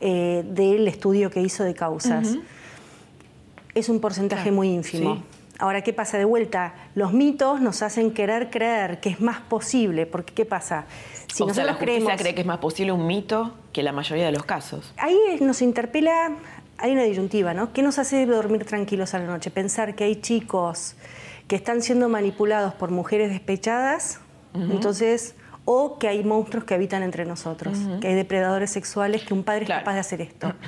[0.00, 2.36] eh, del estudio que hizo de causas.
[3.74, 5.22] Es un porcentaje muy ínfimo.
[5.58, 6.74] Ahora, ¿qué pasa de vuelta?
[6.94, 10.86] Los mitos nos hacen querer creer que es más posible, porque ¿qué pasa?
[11.32, 14.26] Si o sea, la justicia cree que es más posible un mito que la mayoría
[14.26, 14.94] de los casos.
[14.96, 16.30] Ahí nos interpela,
[16.78, 17.72] hay una disyuntiva, ¿no?
[17.72, 19.50] ¿Qué nos hace dormir tranquilos a la noche?
[19.50, 20.94] Pensar que hay chicos
[21.48, 24.20] que están siendo manipulados por mujeres despechadas,
[24.54, 29.42] entonces o que hay monstruos que habitan entre nosotros, que hay depredadores sexuales, que un
[29.42, 30.52] padre es capaz de hacer esto.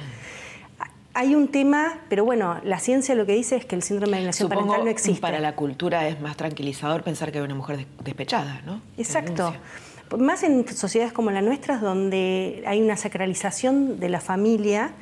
[1.12, 4.16] Hay un tema, pero bueno, la ciencia lo que dice es que el síndrome de
[4.18, 5.20] alienación parental no existe.
[5.20, 8.80] Para la cultura es más tranquilizador pensar que hay una mujer despechada, ¿no?
[8.96, 9.54] Exacto.
[10.18, 14.92] Más en sociedades como la nuestra, donde hay una sacralización de la familia,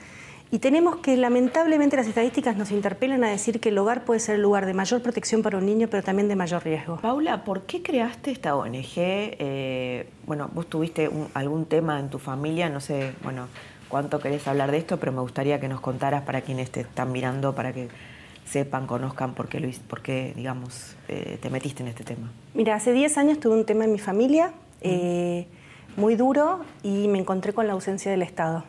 [0.50, 4.36] y tenemos que, lamentablemente, las estadísticas nos interpelan a decir que el hogar puede ser
[4.36, 6.96] el lugar de mayor protección para un niño, pero también de mayor riesgo.
[6.96, 8.94] Paula, ¿por qué creaste esta ONG?
[8.96, 13.48] Eh, bueno, vos tuviste algún tema en tu familia, no sé, bueno,
[13.88, 17.12] cuánto querés hablar de esto, pero me gustaría que nos contaras para quienes te están
[17.12, 17.88] mirando, para que
[18.46, 22.30] sepan, conozcan por qué, por qué digamos, eh, te metiste en este tema.
[22.54, 25.46] Mira, hace 10 años tuve un tema en mi familia eh,
[25.96, 28.64] muy duro y me encontré con la ausencia del Estado.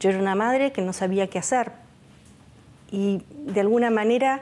[0.00, 1.72] Yo era una madre que no sabía qué hacer
[2.90, 4.40] y de alguna manera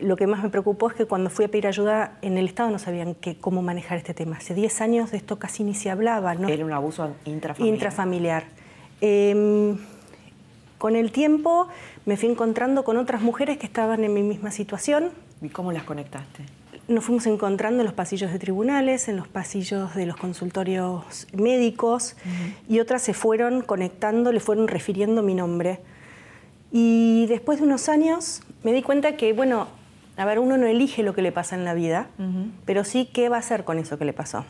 [0.00, 2.70] lo que más me preocupó es que cuando fui a pedir ayuda en el Estado
[2.70, 4.36] no sabían cómo manejar este tema.
[4.36, 6.34] Hace 10 años de esto casi ni se hablaba.
[6.34, 6.48] ¿no?
[6.48, 7.74] Era un abuso intrafamiliar.
[7.74, 8.44] Intrafamiliar.
[9.00, 9.78] Em,
[10.78, 11.68] con el tiempo
[12.06, 15.10] me fui encontrando con otras mujeres que estaban en mi misma situación.
[15.42, 16.44] ¿Y cómo las conectaste?
[16.88, 22.16] nos fuimos encontrando en los pasillos de tribunales, en los pasillos de los consultorios médicos
[22.66, 25.80] y otras se fueron conectando, le fueron refiriendo mi nombre.
[26.72, 29.68] Y después de unos años me di cuenta que, bueno,
[30.18, 32.08] a ver, uno no elige lo que le pasa en la vida,
[32.64, 34.44] pero sí qué va a hacer con eso que le pasó.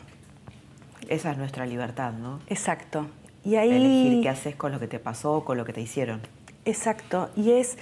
[1.07, 2.39] Esa es nuestra libertad, ¿no?
[2.47, 3.07] Exacto.
[3.45, 3.69] Y ahí...
[3.69, 6.21] Elegir qué haces con lo que te pasó, con lo que te hicieron.
[6.65, 7.29] Exacto.
[7.35, 7.77] Y es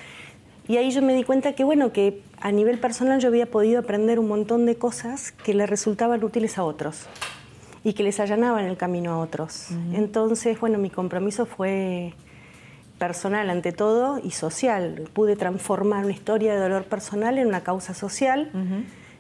[0.68, 3.80] y ahí yo me di cuenta que, bueno, que a nivel personal yo había podido
[3.80, 7.06] aprender un montón de cosas que le resultaban útiles a otros
[7.86, 9.70] y que les allanaban el camino a otros.
[9.94, 12.14] Entonces, bueno, mi compromiso fue
[12.98, 15.10] personal ante todo y social.
[15.14, 18.52] Pude transformar una historia de dolor personal en una causa social.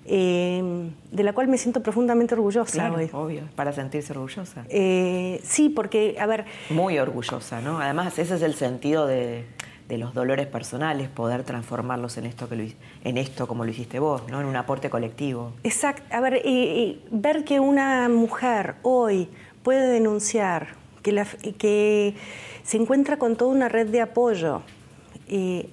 [0.09, 4.65] Eh, de la cual me siento profundamente orgullosa claro, obvio, para sentirse orgullosa.
[4.69, 6.45] Eh, sí, porque, a ver...
[6.69, 7.81] Muy orgullosa, ¿no?
[7.81, 9.43] Además, ese es el sentido de,
[9.87, 14.23] de los dolores personales, poder transformarlos en esto, que en esto como lo hiciste vos,
[14.29, 14.41] ¿no?
[14.41, 15.53] en un aporte colectivo.
[15.63, 16.03] Exacto.
[16.15, 16.41] A ver,
[17.11, 19.29] ver que una mujer hoy
[19.63, 20.75] puede denunciar,
[21.07, 21.25] que, la,
[21.57, 22.15] que
[22.63, 24.61] se encuentra con toda una red de apoyo,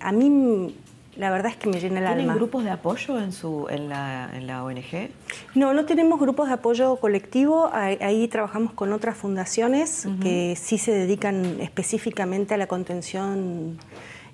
[0.00, 0.74] a mí
[1.16, 2.16] la verdad es que me llena el alma.
[2.16, 5.10] ¿Tienen grupos de apoyo en, su, en, la, en la ONG?
[5.54, 7.70] No, no tenemos grupos de apoyo colectivo.
[7.72, 13.78] Ahí, trabajamos con otras fundaciones que sí se dedican específicamente a la contención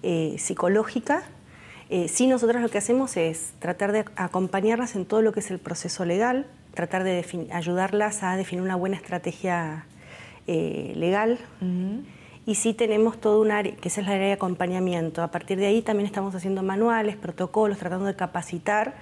[0.02, 1.22] eh, psicológica.
[1.90, 5.50] Eh, sí, nosotros lo que hacemos es tratar de acompañarlas en todo lo que es
[5.50, 9.86] el proceso legal, tratar de ayudarlas a definir una buena estrategia
[10.52, 11.38] eh, legal
[12.44, 15.22] y sí tenemos todo un área, que es el área de acompañamiento.
[15.22, 18.96] A partir de ahí también estamos haciendo manuales, protocolos, tratando de capacitar.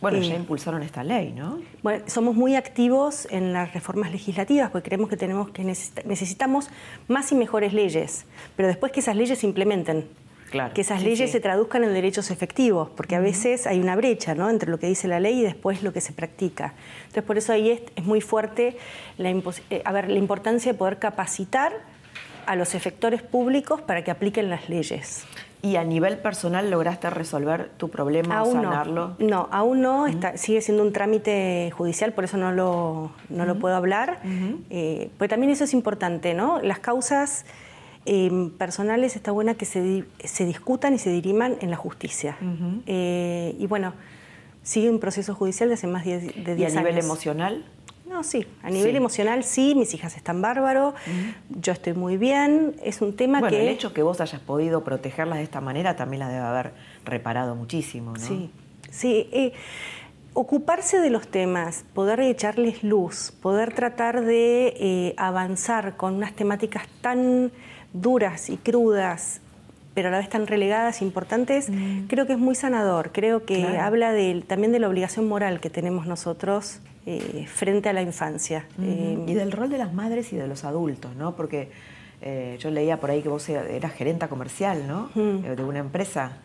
[0.00, 1.60] Bueno, ya impulsaron esta ley, ¿no?
[1.84, 6.68] Bueno, somos muy activos en las reformas legislativas porque creemos que tenemos que necesitamos
[7.06, 10.08] más y mejores leyes, pero después que esas leyes se implementen.
[10.74, 14.50] Que esas leyes se traduzcan en derechos efectivos, porque a veces hay una brecha ¿no?
[14.50, 16.74] entre lo que dice la ley y después lo que se practica.
[17.02, 18.76] Entonces, por eso ahí es, muy fuerte
[19.18, 21.72] la, eh, a ver, la importancia de poder capacitar
[22.46, 25.24] a los efectores públicos para que apliquen las leyes.
[25.62, 29.16] ¿Y a nivel personal lograste resolver tu problema o sanarlo?
[29.18, 33.74] No, aún no, sigue siendo un trámite judicial, por eso no lo, no lo puedo
[33.74, 34.20] hablar.
[34.68, 36.60] Eh, pues también eso es importante, ¿no?
[36.60, 37.46] Las causas
[38.06, 42.36] em, personales está buena que se, se, discutan y se diriman en la justicia.
[42.86, 43.94] Eh, y bueno,
[44.62, 46.58] sigue un proceso judicial de hace más de 10 años.
[46.58, 47.64] ¿Y a nivel emocional?
[48.06, 50.94] No, sí, a nivel emocional sí, mis hijas están bárbaro,
[51.48, 53.62] yo estoy muy bien, es un tema bueno, que...
[53.62, 57.56] el hecho que vos hayas podido protegerlas de esta manera también las debe haber reparado
[57.56, 58.20] muchísimo, ¿no?
[58.20, 58.50] Sí,
[58.90, 59.28] sí.
[59.32, 59.52] Eh,
[60.34, 66.86] ocuparse de los temas, poder echarles luz, poder tratar de eh, avanzar con unas temáticas
[67.00, 67.52] tan
[67.94, 69.40] duras y crudas,
[69.94, 71.68] pero a la vez tan relegadas, importantes,
[72.08, 73.12] creo que es muy sanador.
[73.12, 74.12] Creo que habla
[74.46, 78.66] también de la obligación moral que tenemos nosotros eh, frente a la infancia.
[78.82, 81.36] Eh, y del rol de las madres y de los adultos, ¿no?
[81.36, 81.70] Porque
[82.22, 85.10] eh, yo leía por ahí que vos eras gerenta comercial, ¿no?
[85.14, 86.38] De una empresa.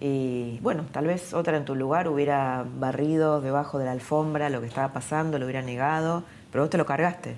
[0.00, 4.60] Y bueno, tal vez otra en tu lugar hubiera barrido debajo de la alfombra lo
[4.60, 7.34] que estaba pasando, lo hubiera negado, pero vos te lo cargaste.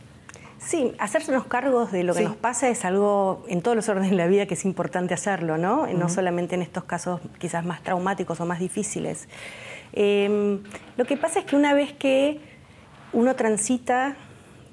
[0.64, 4.10] Sí, hacerse unos cargos de lo que nos pasa es algo en todos los órdenes
[4.10, 5.86] de la vida que es importante hacerlo, ¿no?
[5.88, 9.28] No solamente en estos casos quizás más traumáticos o más difíciles.
[9.92, 10.62] Em,
[10.96, 12.40] lo que pasa es que una vez que
[13.12, 14.16] uno transita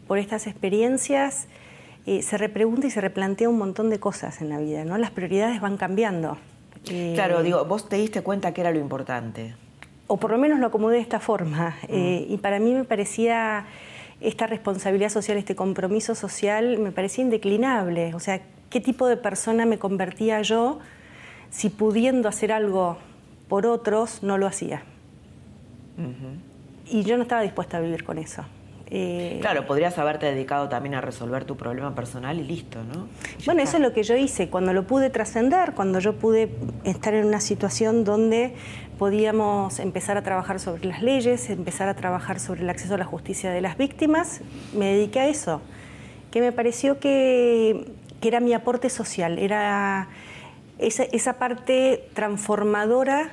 [0.07, 1.47] por estas experiencias,
[2.05, 4.97] eh, se repregunta y se replantea un montón de cosas en la vida, ¿no?
[4.97, 6.37] Las prioridades van cambiando.
[6.89, 9.55] Eh, claro, digo, vos te diste cuenta que era lo importante.
[10.07, 11.75] O por lo menos lo acomodé de esta forma.
[11.87, 13.65] Eh, y para mí me parecía
[14.21, 18.13] esta responsabilidad social, este compromiso social, me parecía indeclinable.
[18.13, 20.79] O sea, ¿qué tipo de persona me convertía yo
[21.49, 22.97] si pudiendo hacer algo
[23.49, 24.83] por otros no lo hacía?
[26.89, 28.43] y yo no estaba dispuesta a vivir con eso.
[28.93, 33.07] Eh, claro, podrías haberte dedicado también a resolver tu problema personal y listo, ¿no?
[33.45, 34.49] bueno, eso es lo que yo hice.
[34.49, 36.49] Cuando lo pude trascender, cuando yo pude
[36.83, 38.53] estar en una situación donde
[38.99, 43.05] podíamos empezar a trabajar sobre las leyes, empezar a trabajar sobre el acceso a la
[43.05, 44.41] justicia de las víctimas,
[44.77, 45.61] me dediqué a eso,
[46.29, 47.85] que me pareció que,
[48.21, 50.09] era mi aporte social, era
[50.79, 53.31] esa, esa parte transformadora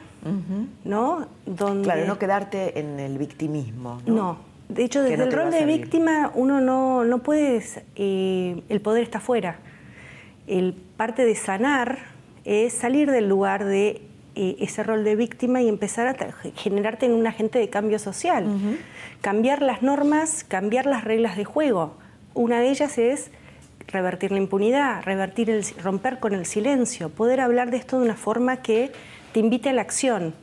[0.84, 1.26] ¿no?
[1.46, 1.84] Donde...
[1.84, 4.00] Claro, no quedarte en el victimismo.
[4.06, 7.62] No, de hecho, desde el rol de víctima uno no, no puede,
[7.96, 9.58] eh, el poder está fuera.
[10.46, 11.98] El parte de sanar
[12.44, 14.02] es salir del lugar de
[14.34, 16.16] eh, ese rol de víctima y empezar a
[16.54, 18.46] generarte en un agente de cambio social.
[19.20, 21.94] Cambiar las normas, cambiar las reglas de juego.
[22.34, 23.30] Una de ellas es
[23.88, 28.16] revertir la impunidad, revertir el, romper con el silencio, poder hablar de esto de una
[28.16, 28.92] forma que
[29.32, 30.34] te invite a la acción.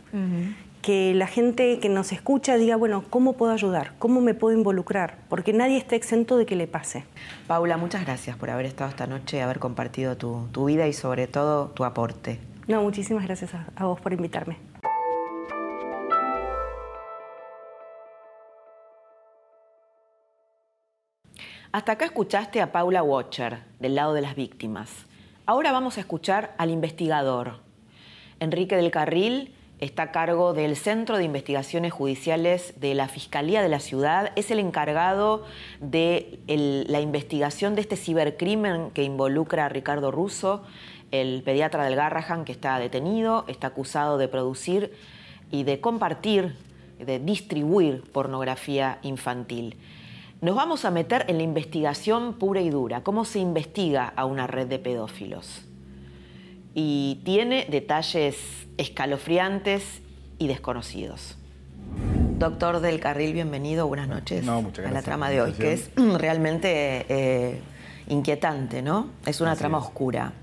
[0.86, 3.94] Que la gente que nos escucha diga, bueno, ¿cómo puedo ayudar?
[3.98, 5.18] ¿Cómo me puedo involucrar?
[5.30, 7.06] Porque nadie está exento de que le pase.
[7.48, 11.70] Paula, muchas gracias por haber estado esta noche, haber compartido tu, vida y sobre todo
[11.70, 12.40] tu aporte.
[12.68, 14.58] No, muchísimas gracias a vos por invitarme.
[21.72, 24.92] Hasta acá escuchaste a Paula Watcher, del lado de las víctimas.
[25.48, 27.62] Ahora vamos a escuchar al investigador,
[28.40, 33.70] Enrique del Carril está a cargo del Centro de Investigaciones Judiciales de la Fiscalía de
[33.70, 35.44] la Ciudad, es el encargado
[35.82, 40.64] de la investigación de este cibercrimen que involucra a Ricardo Russo,
[41.12, 44.94] el pediatra del Garrahan que está detenido, está acusado de producir
[45.52, 46.56] y de compartir,
[47.00, 49.78] de distribuir pornografía infantil.
[50.42, 54.48] Nos vamos a meter en la investigación pura y dura, cómo se investiga a una
[54.48, 55.66] red de pedófilos
[56.78, 58.36] y tiene detalles
[58.78, 60.02] escalofriantes
[60.38, 61.38] y desconocidos.
[62.38, 67.62] Doctor del Carril, bienvenido, buenas noches a la trama de hoy, que es realmente eh,
[68.10, 69.08] inquietante, ¿no?
[69.26, 70.34] Es una trama oscura.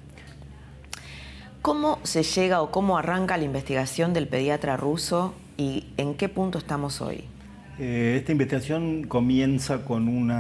[1.61, 6.57] ¿Cómo se llega o cómo arranca la investigación del pediatra ruso y en qué punto
[6.57, 7.25] estamos hoy?
[7.79, 10.33] Eh, esta investigación comienza con un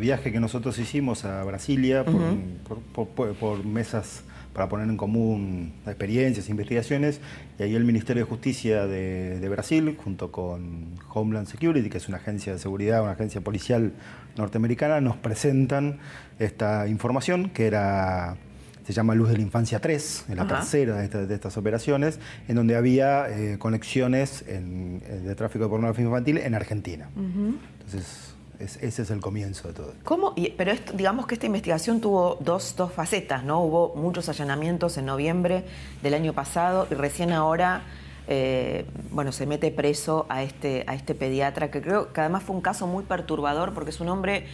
[0.00, 4.24] viaje que nosotros hicimos a Brasilia por mesas
[4.56, 7.20] para poner en común experiencias, investigaciones,
[7.58, 12.16] y ahí el Ministerio de Justicia de, Brasil, junto con Homeland Security, que es una
[12.16, 13.92] agencia de seguridad, una agencia policial
[14.34, 15.98] norteamericana, nos presentan
[16.38, 18.38] esta información que era
[18.86, 22.76] se llama Luz de la Infancia 3, en la tercera de, estas operaciones, en donde
[22.76, 27.10] había eh, conexiones de tráfico de pornografía infantil en Argentina.
[27.14, 29.92] Entonces, ese es el comienzo de todo.
[30.04, 30.34] ¿Cómo?
[30.56, 33.62] pero digamos que esta investigación tuvo dos, dos facetas, ¿no?
[33.62, 35.64] Hubo muchos allanamientos en noviembre
[36.02, 37.82] del año pasado y recién ahora
[38.28, 42.56] eh, bueno, se mete preso a este, a este pediatra, que creo que además fue
[42.56, 44.46] un caso muy perturbador porque es un hombre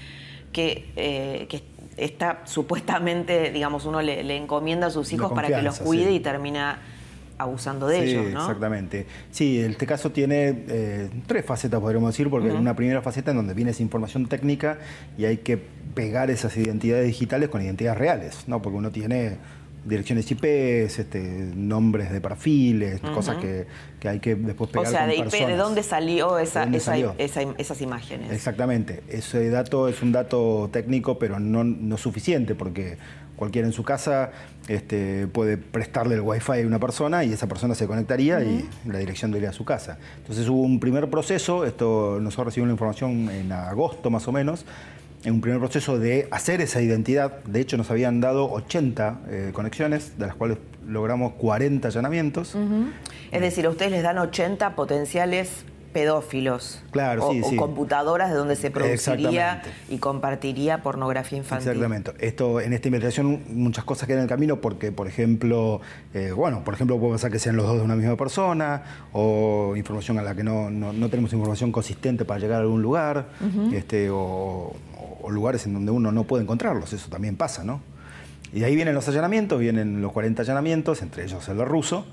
[0.52, 1.62] que, eh,
[1.96, 6.80] está supuestamente, digamos, uno le, encomienda a sus hijos para que los cuide y termina
[7.42, 8.40] abusando de ellos, ¿no?
[8.40, 9.06] Exactamente.
[9.30, 13.54] Sí, este caso tiene eh, tres facetas, podríamos decir, porque una primera faceta en donde
[13.54, 14.78] viene esa información técnica
[15.16, 15.58] y hay que
[15.94, 18.62] pegar esas identidades digitales con identidades reales, ¿no?
[18.62, 19.36] Porque uno tiene
[19.84, 21.20] direcciones IP, este,
[21.54, 23.66] nombres de perfiles, cosas que,
[24.08, 24.86] hay que después pegar.
[24.86, 28.30] O sea, de IP, ¿de dónde salió, esa, esas imágenes?
[28.32, 29.02] Exactamente.
[29.08, 32.96] Ese dato es un dato técnico, pero no, no suficiente, porque
[33.36, 34.30] cualquiera en su casa
[34.68, 38.98] este, puede prestarle el wifi a una persona y esa persona se conectaría y la
[38.98, 39.98] dirección iría a su casa.
[40.18, 44.64] Entonces hubo un primer proceso, esto nosotros recibimos la información en agosto más o menos,
[45.24, 47.42] en un primer proceso de hacer esa identidad.
[47.44, 52.56] De hecho, nos habían dado 80 eh, conexiones, de las cuales logramos 40 allanamientos.
[53.30, 56.82] Es decir, a ustedes les dan 80 potenciales pedófilos.
[56.90, 61.68] Claro, o, sí, o computadoras de donde se produciría y compartiría pornografía infantil.
[61.68, 62.12] Exactamente.
[62.18, 65.80] Esto, en esta investigación muchas cosas quedan en el camino porque, por ejemplo,
[66.14, 68.82] eh, bueno, por ejemplo puede pasar que sean los dos de una misma persona
[69.12, 70.70] o información a la que no,
[71.08, 73.28] tenemos información consistente para llegar a algún lugar
[73.72, 74.74] este, o,
[75.22, 76.92] o lugares en donde uno no puede encontrarlos.
[76.92, 77.80] Eso también pasa, ¿no?
[78.52, 82.06] Y ahí vienen los allanamientos, vienen los 40 allanamientos, entre ellos el de ruso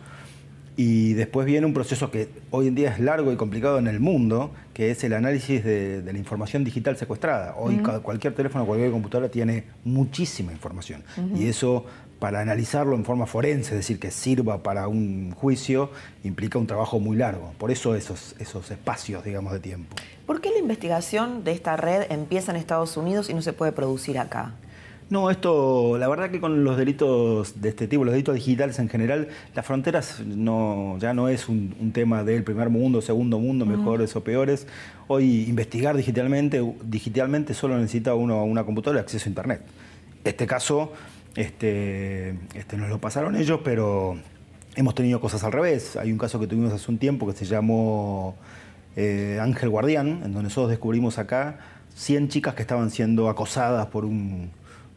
[0.81, 3.99] y después viene un proceso que hoy en día es largo y complicado en el
[3.99, 7.53] mundo, que es el análisis de, la información digital secuestrada.
[7.57, 11.03] Hoy cualquier teléfono, cualquier computadora tiene muchísima información.
[11.35, 11.85] Y eso,
[12.19, 15.91] para analizarlo en forma forense, es decir, que sirva para un juicio,
[16.23, 17.51] implica un trabajo muy largo.
[17.57, 19.97] Por eso esos, esos espacios, digamos, de tiempo.
[20.25, 23.73] ¿Por qué la investigación de esta red empieza en Estados Unidos y no se puede
[23.73, 24.53] producir acá?
[25.09, 28.89] No, esto, la verdad que con los delitos de este tipo, los delitos digitales en
[28.89, 34.15] general, las fronteras no, ya no es un, tema del primer mundo, segundo mundo, mejores
[34.15, 34.67] o peores.
[35.07, 39.61] Hoy investigar digitalmente, digitalmente solo necesita uno una computadora y acceso a internet.
[40.23, 40.93] Este caso,
[41.35, 44.15] este, este nos lo pasaron ellos, pero
[44.75, 45.95] hemos tenido cosas al revés.
[45.95, 48.35] Hay un caso que tuvimos hace un tiempo que se llamó
[48.95, 51.57] eh, Ángel Guardián, en donde nosotros descubrimos acá
[51.95, 54.51] 100 chicas que estaban siendo acosadas por un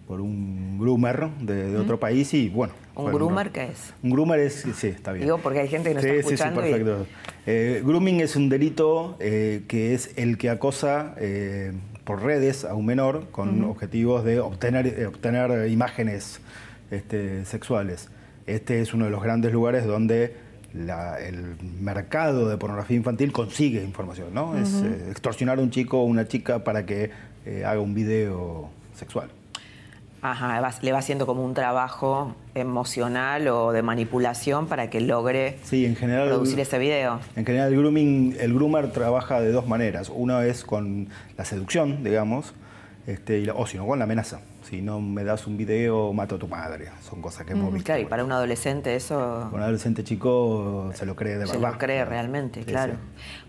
[0.06, 2.72] por un groomer de, otro país y bueno.
[2.94, 3.94] ¿Un groomer qué es?
[4.02, 5.24] Un groomer es, sí, está bien.
[5.24, 6.60] Digo porque hay gente que no está escuchando.
[6.60, 7.06] Sí, sí, perfecto.
[7.46, 11.72] Eh, grooming es un delito eh, que es el que acosa eh,
[12.04, 16.40] por redes a un menor con objetivos de obtener, obtener imágenes
[16.90, 18.10] este, sexuales.
[18.46, 20.36] Este es uno de los grandes lugares donde
[20.72, 24.56] el mercado de pornografía infantil consigue información, ¿no?
[24.56, 27.10] Es extorsionar a un chico o una chica para que
[27.64, 29.30] haga un video sexual.
[30.24, 35.96] Ajá, le va haciendo como un trabajo emocional o de manipulación para que logre en
[35.96, 37.18] general, producir ese video.
[37.34, 40.12] En general el grooming, el groomer trabaja de dos maneras.
[40.14, 42.54] Una es con la seducción, digamos,
[43.08, 44.42] este, o si no, con la amenaza.
[44.62, 46.90] Si no me das un video, mato a tu madre.
[47.02, 47.86] Son cosas que hemos mm, visto.
[47.86, 49.50] Claro, y para un adolescente eso...
[49.52, 51.54] Un adolescente chico se lo cree de verdad.
[51.54, 52.94] Se lo cree realmente, claro.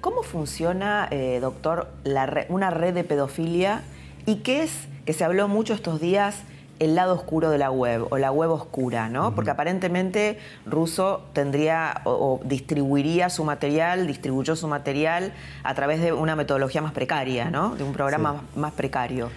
[0.02, 3.84] ¿Cómo funciona, eh, doctor, la una red de pedofilia
[4.26, 6.42] y qué es, que se habló mucho estos días
[6.80, 9.36] el lado oscuro de la web o la web oscura, ¿no?
[9.36, 16.36] Porque aparentemente Russo tendría o, distribuiría su material, distribuyó su material a través de una
[16.36, 17.76] metodología más precaria, ¿no?
[17.76, 19.30] De un programa más precario.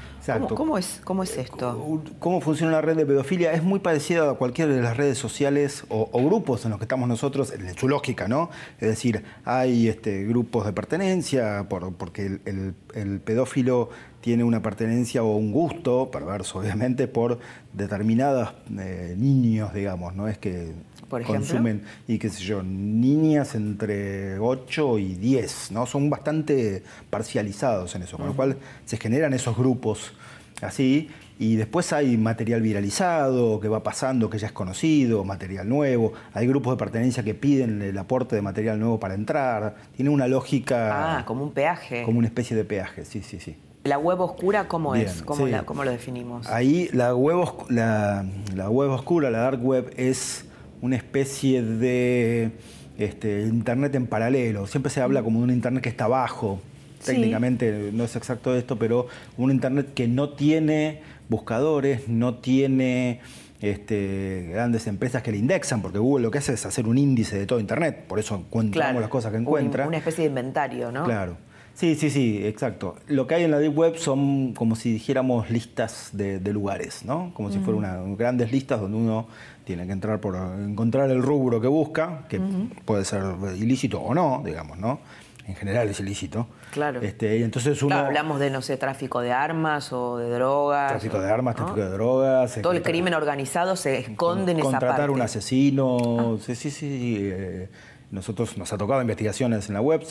[0.55, 2.03] ¿Cómo, es, ¿Cómo es esto?
[2.19, 3.53] ¿Cómo funciona la red de pedofilia?
[3.53, 7.09] Es muy parecida a cualquiera de las redes sociales o, grupos en los que estamos
[7.09, 8.51] nosotros, en su lógica, ¿no?
[8.81, 13.91] Es decir, hay este, grupos de pertenencia, por, porque el, pedófilo
[14.27, 17.39] tiene una pertenencia o un gusto, perverso obviamente, por
[17.73, 20.27] determinados eh, niños, digamos, ¿no?
[20.27, 20.73] Es que
[21.09, 25.87] consumen, y qué sé yo, niñas entre 8 y 10, ¿no?
[25.87, 30.13] Son bastante parcializados en eso, con lo cual se generan esos grupos
[30.61, 31.09] así,
[31.39, 36.49] y después hay material viralizado que va pasando, que ya es conocido, material nuevo, hay
[36.49, 41.19] grupos de pertenencia que piden el aporte de material nuevo para entrar, tiene una lógica...
[41.19, 42.03] Ah, como un peaje.
[42.03, 43.57] Como una especie de peaje, sí, sí, sí.
[43.87, 45.23] ¿La web oscura cómo es?
[45.23, 46.47] ¿Cómo, lo definimos?
[46.49, 48.25] Ahí la web, la,
[48.55, 50.45] la web oscura, la dark web, es
[50.81, 52.53] una especie de
[52.99, 54.67] este, Internet en paralelo.
[54.67, 56.61] Siempre se habla como de un Internet que está abajo.
[57.05, 59.07] Técnicamente no es exacto esto, pero
[59.37, 63.21] un Internet que no tiene buscadores, no tiene
[63.61, 67.39] este, grandes empresas que le indexan, porque Google lo que hace es hacer un índice
[67.39, 69.87] de todo Internet, por eso encontramos las cosas que encuentra.
[69.87, 71.05] una especie de inventario, ¿no?
[71.05, 71.37] Claro.
[71.77, 72.97] Sí, sí, sí, exacto.
[73.07, 77.33] Lo que hay en la Deep Web son como si dijéramos listas de, lugares, ¿no?
[77.35, 79.29] Como si fueran grandes listas donde uno
[79.65, 82.41] tiene que entrar por encontrar el rubro que busca, que
[82.87, 83.23] puede ser
[83.59, 85.01] ilícito o no, digamos, ¿no?
[85.47, 86.47] En general es ilícito.
[86.73, 87.03] Claro.
[87.03, 90.89] Este, y entonces uno, hablamos de, no sé, tráfico de armas o de drogas.
[90.89, 92.59] Tráfico de armas, tráfico de drogas.
[92.63, 94.87] Todo el crimen organizado se esconde en esa parte.
[94.87, 96.37] Contratar un asesino.
[96.37, 96.43] Ah.
[96.45, 97.19] Sí, sí, sí.
[97.21, 97.69] Eh,
[98.11, 100.03] nosotros nos ha tocado investigaciones en la web,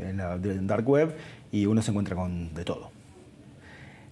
[0.00, 1.14] en la dark web,
[1.52, 2.90] y uno se encuentra con de todo.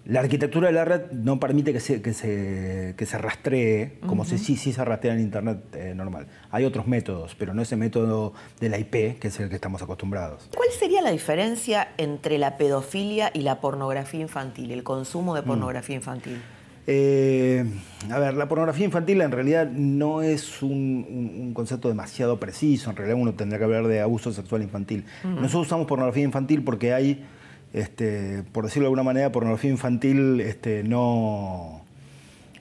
[0.05, 4.25] La arquitectura de la red no permite que se, que se, que se rastree como
[4.25, 6.27] si sí, sí se rastrea en Internet eh, normal.
[6.51, 9.81] Hay otros métodos, pero no ese método de la IP, que es el que estamos
[9.81, 10.49] acostumbrados.
[10.57, 15.47] ¿Cuál sería la diferencia entre la pedofilia y la pornografía infantil, el consumo de mm.
[15.47, 16.43] pornografía infantil?
[16.87, 17.65] Eh,
[18.11, 22.91] a ver, la pornografía infantil en realidad no es un, concepto demasiado preciso.
[22.91, 25.05] En realidad uno tendría que hablar de abuso sexual infantil.
[25.25, 27.25] Nosotros usamos pornografía infantil porque hay,
[27.73, 31.83] este, por decirlo de alguna manera, pornografía infantil este, no...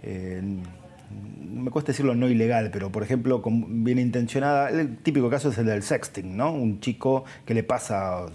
[0.03, 0.41] Eh,
[1.51, 5.65] me cuesta decirlo no ilegal, pero por ejemplo, bien intencionada, el típico caso es el
[5.65, 6.51] del sexting, ¿no?
[6.51, 8.25] Un chico que le pasa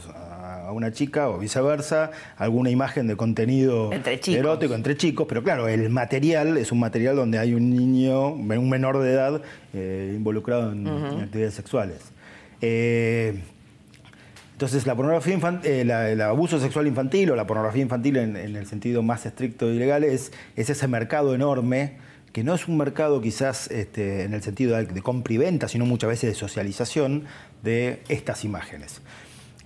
[0.67, 3.91] a una chica o viceversa alguna imagen de contenido
[4.27, 8.69] erótico entre chicos, pero claro, el material es un material donde hay un niño, un
[8.69, 9.43] menor de edad
[9.75, 11.99] eh, involucrado en, actividades sexuales.
[12.61, 13.41] Eh,
[14.53, 19.03] entonces, la pornografía eh, el abuso sexual infantil o la pornografía infantil en, el sentido
[19.03, 21.99] más estricto y legal es, es ese mercado enorme
[22.33, 25.87] que no es un mercado quizás este, en el sentido de, compra y venta, sino
[25.87, 27.25] muchas veces de socialización
[27.63, 29.01] de estas imágenes.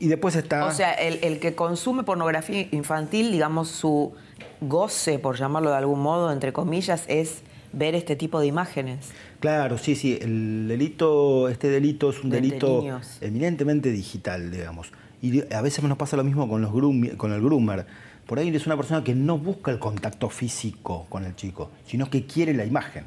[0.01, 0.67] Y después está...
[0.67, 4.15] O sea, el, que consume pornografía infantil, digamos, su
[4.61, 7.43] goce, por llamarlo de algún modo, entre comillas, es
[7.73, 9.11] ver este tipo de imágenes.
[9.39, 10.19] Claro, sí, sí.
[10.21, 12.83] El delito, este delito es un delito
[13.21, 14.91] eminentemente digital, digamos.
[15.23, 16.73] Y a veces nos pasa lo mismo con, los
[17.17, 17.87] con el groomer
[18.31, 22.09] por ahí es una persona que no busca el contacto físico con el chico, sino
[22.09, 23.03] que quiere la imagen.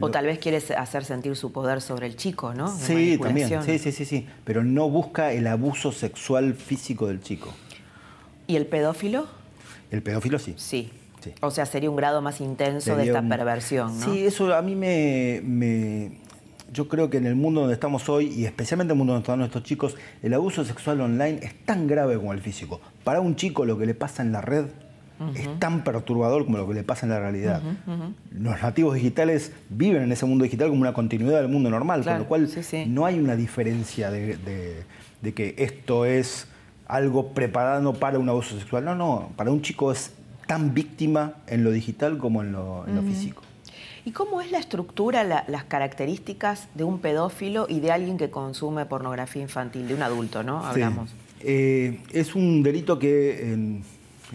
[0.00, 2.68] O tal vez quiere hacer sentir su poder sobre el chico, ¿no?
[2.68, 3.62] sí, también.
[3.62, 4.26] Sí, sí, sí, sí.
[4.44, 7.52] Pero no busca el abuso sexual físico del chico.
[8.46, 9.26] ¿Y el pedófilo?
[9.90, 10.54] El pedófilo sí.
[10.56, 10.92] Sí.
[11.40, 14.04] O sea, sería un grado más intenso de esta perversión, ¿no?
[14.04, 16.12] Sí, eso a mí me,
[16.72, 19.24] yo creo que en el mundo donde estamos hoy, y especialmente en el mundo donde
[19.24, 22.80] están nuestros chicos, el abuso sexual online es tan grave como el físico.
[23.04, 24.66] Para un chico lo que le pasa en la red
[25.34, 27.62] es tan perturbador como lo que le pasa en la realidad.
[28.32, 32.18] Los nativos digitales viven en ese mundo digital como una continuidad del mundo normal, con
[32.18, 32.48] lo cual
[32.88, 34.84] no hay una diferencia de,
[35.34, 36.48] que esto es
[36.86, 38.84] algo preparado para un abuso sexual.
[38.84, 40.12] No, no, para un chico es
[40.46, 43.42] tan víctima en lo digital como en lo físico.
[44.06, 48.84] ¿Y cómo es la estructura, las características de un pedófilo y de alguien que consume
[48.84, 50.64] pornografía infantil, de un adulto, ¿no?
[50.64, 51.14] Hablamos.
[51.40, 53.52] Eh, es un delito que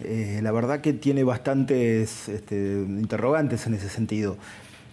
[0.04, 4.36] eh, la verdad que tiene bastantes este, interrogantes en ese sentido.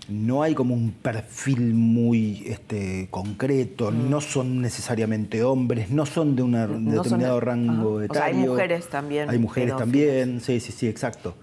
[0.10, 4.10] No hay como un perfil muy este, concreto, mm.
[4.10, 6.52] no son necesariamente hombres, no son de un
[6.90, 8.24] determinado rango etario.
[8.24, 9.30] hay mujeres también.
[9.30, 11.36] Hay mujeres también, sí, sí, sí, exacto.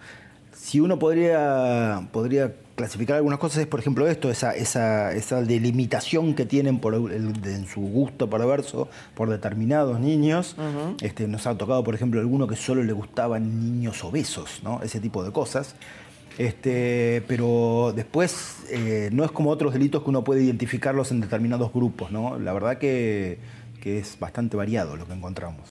[0.56, 6.34] Si uno podría, podría clasificar algunas cosas es, por ejemplo, esto, esa, esa, esa delimitación
[6.34, 10.56] que tienen por en su gusto perverso por determinados niños.
[11.00, 14.80] este, nos ha tocado, por ejemplo, alguno que solo le gustaban niños obesos, ¿no?
[14.82, 15.74] ese tipo de cosas.
[16.36, 21.72] Este, pero después eh, no es como otros delitos que uno puede identificarlos en determinados
[21.72, 22.10] grupos.
[22.10, 22.38] ¿no?
[22.38, 23.38] La verdad que,
[23.80, 25.68] que es bastante variado lo que encontramos.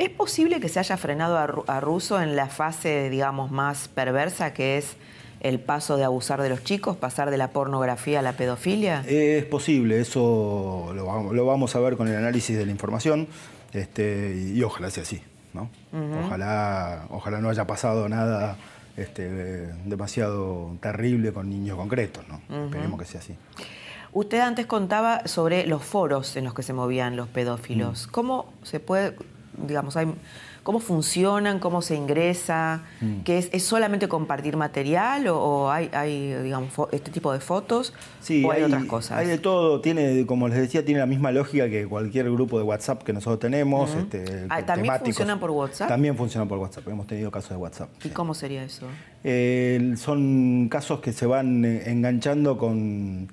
[0.00, 4.78] ¿Es posible que se haya frenado a, Russo en la fase, digamos, más perversa, que
[4.78, 4.96] es
[5.40, 9.04] el paso de abusar de los chicos, pasar de la pornografía a la pedofilia?
[9.06, 13.28] Es posible, eso lo, vamos a ver con el análisis de la información
[13.74, 15.20] este, y ojalá sea así.
[15.52, 15.68] ¿no?
[16.24, 18.56] ojalá, ojalá no haya pasado nada
[18.96, 19.28] este,
[19.84, 22.24] demasiado terrible con niños concretos.
[22.26, 22.40] ¿no?
[22.64, 23.36] Esperemos que sea así.
[24.14, 28.06] Usted antes contaba sobre los foros en los que se movían los pedófilos.
[28.06, 29.14] ¿Cómo se puede
[29.56, 30.06] digamos, hay,
[30.62, 33.20] cómo funcionan, cómo se ingresa, mm.
[33.20, 38.52] que es, solamente compartir material o, hay, hay, digamos, este tipo de fotos sí, o
[38.52, 39.18] hay, otras cosas.
[39.18, 42.64] Hay de todo, tiene, como les decía, tiene la misma lógica que cualquier grupo de
[42.64, 43.94] WhatsApp que nosotros tenemos.
[43.94, 45.88] Este, ah, ¿También funcionan por WhatsApp?
[45.88, 47.88] También funcionan por WhatsApp, hemos tenido casos de WhatsApp.
[48.04, 48.86] ¿Y cómo sería eso?
[49.96, 53.28] son casos que se van eh, enganchando con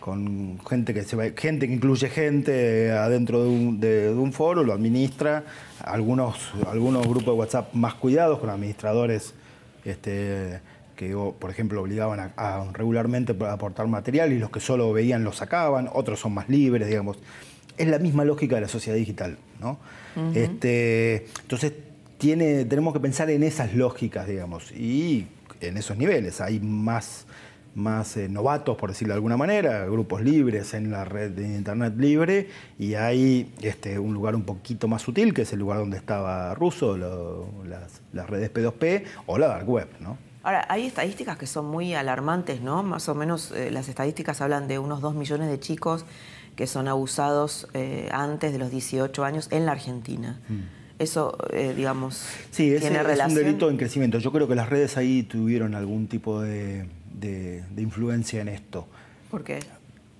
[0.00, 4.64] con gente que se va, gente que incluye gente adentro de un, de, un, foro,
[4.64, 5.44] lo administra,
[5.84, 9.34] algunos, algunos grupos de WhatsApp más cuidados con administradores
[9.84, 10.60] este,
[10.96, 15.32] que, por ejemplo, obligaban a, regularmente a aportar material y los que solo veían lo
[15.32, 17.18] sacaban, otros son más libres, digamos.
[17.76, 19.78] Es la misma lógica de la sociedad digital, ¿no?
[20.34, 21.72] este, entonces,
[22.18, 25.26] tiene, tenemos que pensar en esas lógicas, digamos, y
[25.62, 26.40] en esos niveles.
[26.40, 27.26] Hay más
[27.74, 31.94] más eh, novatos, por decirlo de alguna manera, grupos libres en la red de Internet
[31.96, 32.48] libre,
[32.78, 36.54] y hay este, un lugar un poquito más sutil, que es el lugar donde estaba
[36.54, 39.88] Russo, las, redes P2P o la Dark Web.
[40.00, 40.18] ¿no?
[40.42, 42.82] Ahora, hay estadísticas que son muy alarmantes, ¿no?
[42.82, 46.04] Más o menos eh, las estadísticas hablan de unos 2 millones de chicos
[46.56, 50.40] que son abusados eh, antes de los 18 años en la Argentina.
[50.48, 50.80] Mm.
[50.98, 51.38] Eso,
[51.74, 53.30] digamos, sí, tiene relación.
[53.30, 54.18] es un delito en crecimiento.
[54.18, 58.86] Yo creo que las redes ahí tuvieron algún tipo de de, influencia en esto.
[59.30, 59.60] ¿Por qué?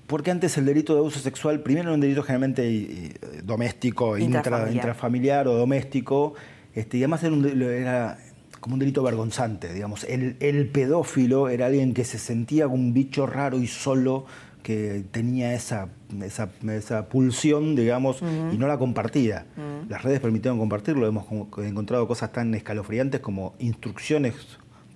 [0.06, 3.14] Porque antes el delito de abuso sexual, primero era un delito generalmente eh,
[3.44, 5.46] doméstico, intrafamiliar.
[5.46, 6.34] o doméstico,
[6.74, 8.18] este, y además era,
[8.58, 10.04] como un delito vergonzante, digamos.
[10.04, 14.26] El, pedófilo era alguien que se sentía un bicho raro y solo,
[14.64, 15.88] que tenía esa,
[16.22, 18.20] esa, pulsión, digamos,
[18.52, 19.46] y no la compartía.
[19.88, 21.26] Las redes permitieron compartirlo, hemos
[21.58, 24.34] encontrado cosas tan escalofriantes como instrucciones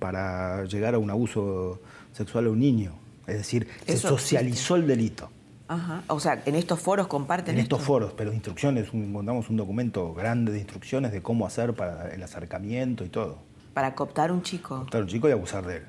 [0.05, 1.81] para llegar a un abuso
[2.13, 2.93] sexual a un niño.
[3.27, 5.31] Es decir, se socializó el delito.
[5.67, 6.03] Ajá.
[6.09, 7.55] O sea, en estos foros comparten.
[7.55, 12.11] En estos foros, pero instrucciones, encontramos un documento grande de instrucciones de cómo hacer para
[12.11, 13.39] el acercamiento y todo.
[13.73, 14.77] Para cooptar un chico.
[14.77, 15.83] Cooptar un chico y abusar de él.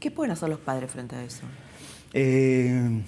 [0.00, 1.42] ¿Qué pueden hacer los padres frente a eso?
[2.14, 3.02] Eh,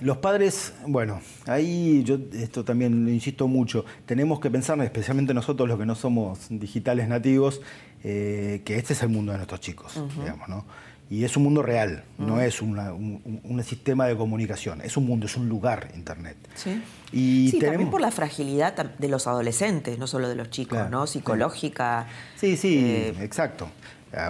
[0.00, 5.68] los padres, bueno, ahí yo esto también lo insisto mucho, tenemos que pensar, especialmente nosotros
[5.68, 7.60] los que no somos digitales nativos,
[8.04, 10.64] eh, que este es el mundo de nuestros chicos, digamos, ¿no?
[11.10, 15.36] Y es un mundo real, no es un, sistema de comunicación, es un mundo, es
[15.36, 16.36] un lugar Internet.
[16.54, 16.82] Sí,
[17.12, 21.06] y también por la fragilidad de los adolescentes, no solo de los chicos, ¿no?
[21.06, 22.06] Psicológica.
[22.36, 23.70] Sí, sí, eh, exacto.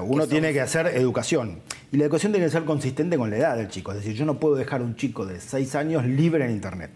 [0.02, 1.60] Uno tiene que hacer educación.
[1.90, 3.92] Y la educación tiene que ser consistente con la edad del chico.
[3.92, 6.90] Es decir, yo no puedo dejar a un chico de 6 años libre en Internet.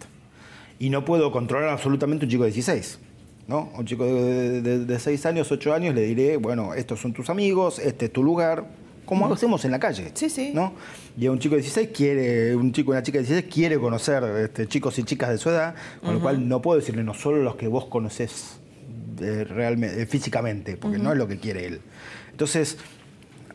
[0.78, 2.98] Y no puedo controlar absolutamente un chico de 16.
[3.46, 3.70] ¿No?
[3.76, 8.06] Un chico de, 6 años, 8 años, le diré, bueno, estos son tus amigos, este
[8.06, 8.66] es tu lugar,
[9.04, 10.10] como hacemos en la calle.
[10.14, 10.52] Sí, sí.
[10.54, 10.74] ¿no?
[11.18, 14.22] Y un chico de 16 quiere, un chico y una chica de 16 quiere conocer
[14.24, 17.42] este, chicos y chicas de su edad, con lo cual no puedo decirle no solo
[17.42, 18.58] los que vos conocés
[19.20, 21.80] eh, realmente, eh, físicamente, porque no es lo que quiere él.
[22.30, 22.78] Entonces,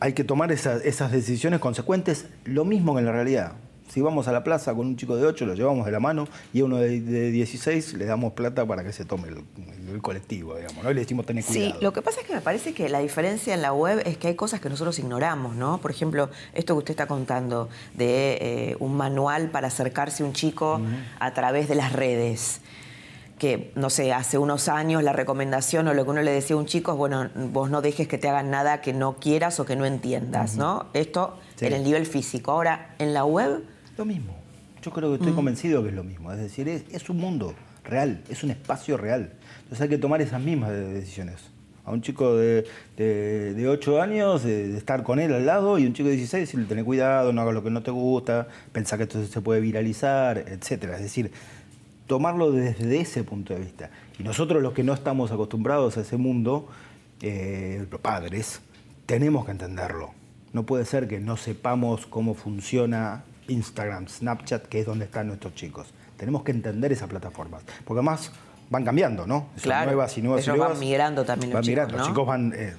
[0.00, 3.52] hay que tomar esas decisiones consecuentes, lo mismo que en la realidad.
[3.88, 6.28] Si vamos a la plaza con un chico de 8, lo llevamos de la mano
[6.52, 10.84] y a uno de, 16 le damos plata para que se tome el, colectivo, digamos,
[10.84, 10.90] ¿no?
[10.90, 11.74] Y le decimos tener cuidado.
[11.78, 14.18] Sí, lo que pasa es que me parece que la diferencia en la web es
[14.18, 15.78] que hay cosas que nosotros ignoramos, ¿no?
[15.78, 20.34] Por ejemplo, esto que usted está contando de eh, un manual para acercarse a un
[20.34, 20.80] chico
[21.18, 22.60] a través de las redes
[23.38, 26.58] que, no sé, hace unos años la recomendación o lo que uno le decía a
[26.58, 29.64] un chico es, bueno, vos no dejes que te hagan nada que no quieras o
[29.64, 30.86] que no entiendas, ¿no?
[30.92, 32.52] Esto en el nivel físico.
[32.52, 33.62] Ahora, en la web...
[33.98, 34.32] Lo mismo.
[34.80, 36.30] Yo creo que estoy convencido que es lo mismo.
[36.30, 37.52] Es decir, es, un mundo
[37.84, 39.32] real, es un espacio real.
[39.62, 41.50] Entonces hay que tomar esas mismas decisiones.
[41.84, 42.64] A un chico de,
[42.96, 46.66] de, 8 años, de, estar con él al lado, y un chico de 16, decirle,
[46.66, 50.38] tener cuidado, no hagas lo que no te gusta, pensar que esto se puede viralizar,
[50.46, 50.94] etcétera.
[50.94, 51.32] Es decir,
[52.06, 53.90] tomarlo desde ese punto de vista.
[54.16, 56.68] Y nosotros los que no estamos acostumbrados a ese mundo,
[57.20, 58.60] eh, los padres,
[59.06, 60.12] tenemos que entenderlo.
[60.52, 65.54] No puede ser que no sepamos cómo funciona Instagram, Snapchat, que es donde están nuestros
[65.54, 65.88] chicos.
[66.16, 68.32] Tenemos que entender esas plataformas, porque además
[68.70, 69.48] van cambiando, ¿no?
[69.54, 72.26] Son claro, nuevas y nuevas ellos van migrando también los van chicos, migrando, los chicos
[72.26, 72.52] van...
[72.54, 72.74] Eh,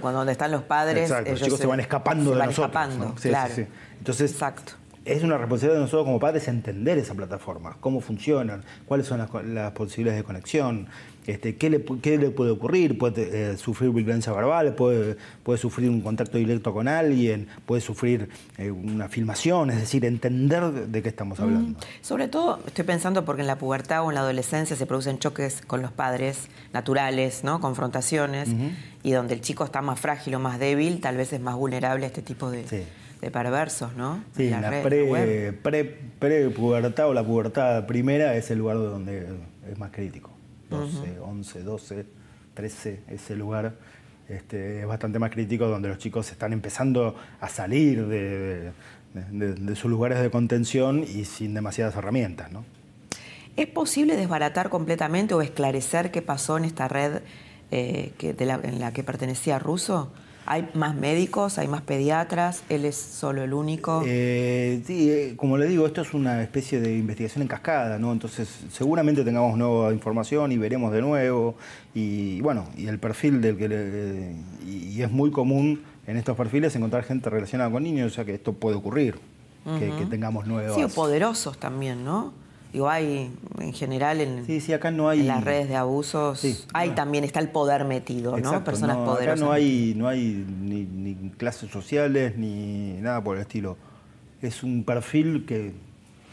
[0.00, 2.82] cuando donde están los padres, los chicos se, van escapando de van nosotros.
[2.82, 3.54] Escapando, claro.
[3.98, 4.77] Entonces, Exacto
[5.08, 9.72] es una responsabilidad de nosotros como padres entender esa plataforma, cómo funcionan, cuáles son las,
[9.72, 10.86] posibilidades de conexión,
[11.26, 16.36] este, qué, le, puede ocurrir, puede eh, sufrir violencia verbal, puede, puede sufrir un contacto
[16.36, 18.28] directo con alguien, puede sufrir
[18.58, 21.78] eh, una filmación, es decir, entender de qué estamos hablando.
[22.02, 25.62] Sobre todo, estoy pensando porque en la pubertad o en la adolescencia se producen choques
[25.66, 27.60] con los padres naturales, ¿no?
[27.60, 28.50] confrontaciones,
[29.02, 32.04] y donde el chico está más frágil o más débil, tal vez es más vulnerable
[32.04, 32.64] a este tipo de
[33.20, 34.24] de perversos, ¿no?
[34.36, 39.26] Sí, la, la pre, pre, pubertad o la pubertad primera es el lugar donde
[39.70, 40.30] es más crítico.
[40.70, 42.06] 12, 11, 12,
[42.54, 43.74] 13, ese lugar
[44.28, 48.72] este, es bastante más crítico donde los chicos están empezando a salir de,
[49.74, 52.64] sus lugares de contención y sin demasiadas herramientas, ¿no?
[53.56, 57.22] ¿Es posible desbaratar completamente o esclarecer qué pasó en esta red
[57.72, 60.12] eh, que, en la que pertenecía Russo?
[60.50, 62.62] ¿Hay más médicos, hay más pediatras?
[62.70, 64.02] ¿Él es solo el único?
[64.06, 68.12] Eh, sí, eh, como le digo, esto es una especie de investigación en cascada, ¿no?
[68.12, 71.54] Entonces, seguramente tengamos nueva información y veremos de nuevo.
[71.94, 74.36] Y bueno, y el perfil del que
[74.66, 78.32] y, es muy común en estos perfiles encontrar gente relacionada con niños, o sea que
[78.32, 79.16] esto puede ocurrir,
[79.78, 80.76] que, tengamos nuevos.
[80.76, 82.32] Sí, poderosos también, ¿no?
[82.72, 84.44] Digo, hay en general en,
[84.74, 88.64] acá no hay, las redes de abusos, hay también, está el poder metido, ¿no?
[88.64, 89.40] Personas poderosas.
[89.40, 93.76] Acá no hay, no hay ni, clases sociales ni nada por el estilo.
[94.42, 95.72] Es un perfil que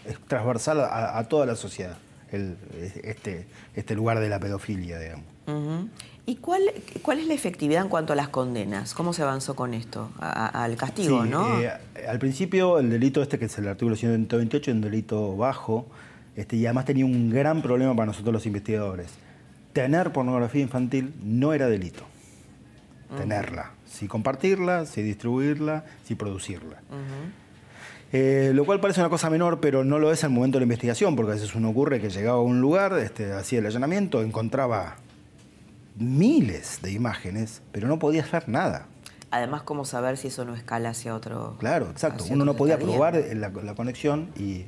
[0.05, 1.97] es transversal a, toda la sociedad,
[2.31, 5.25] este, este lugar de la pedofilia, digamos.
[6.27, 6.63] ¿Y cuál,
[7.03, 8.95] cuál es la efectividad en cuanto a las condenas?
[8.95, 10.09] ¿Cómo se avanzó con esto?
[10.19, 11.61] al castigo, ¿no?
[11.61, 11.71] Eh,
[12.07, 15.85] al principio el delito este, que es el artículo 128, es un delito bajo,
[16.35, 19.07] este, y además tenía un gran problema para nosotros los investigadores.
[19.73, 22.03] Tener pornografía infantil no era delito.
[23.17, 23.71] Tenerla.
[23.85, 26.81] Sí compartirla, sí distribuirla, sí producirla.
[28.11, 30.65] Eh, lo cual parece una cosa menor, pero no lo es al momento de la
[30.65, 34.21] investigación, porque a veces uno ocurre que llegaba a un lugar, este, hacía el allanamiento,
[34.21, 34.97] encontraba
[35.97, 38.87] miles de imágenes, pero no podía hacer nada.
[39.31, 41.55] Además, ¿cómo saber si eso no escala hacia otro?
[41.59, 42.25] Claro, exacto.
[42.29, 44.65] Uno no podía probar la conexión y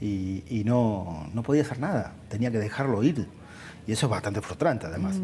[0.00, 3.26] y, no, no, podía hacer nada, tenía que dejarlo ir.
[3.86, 5.20] Y eso es bastante frustrante además.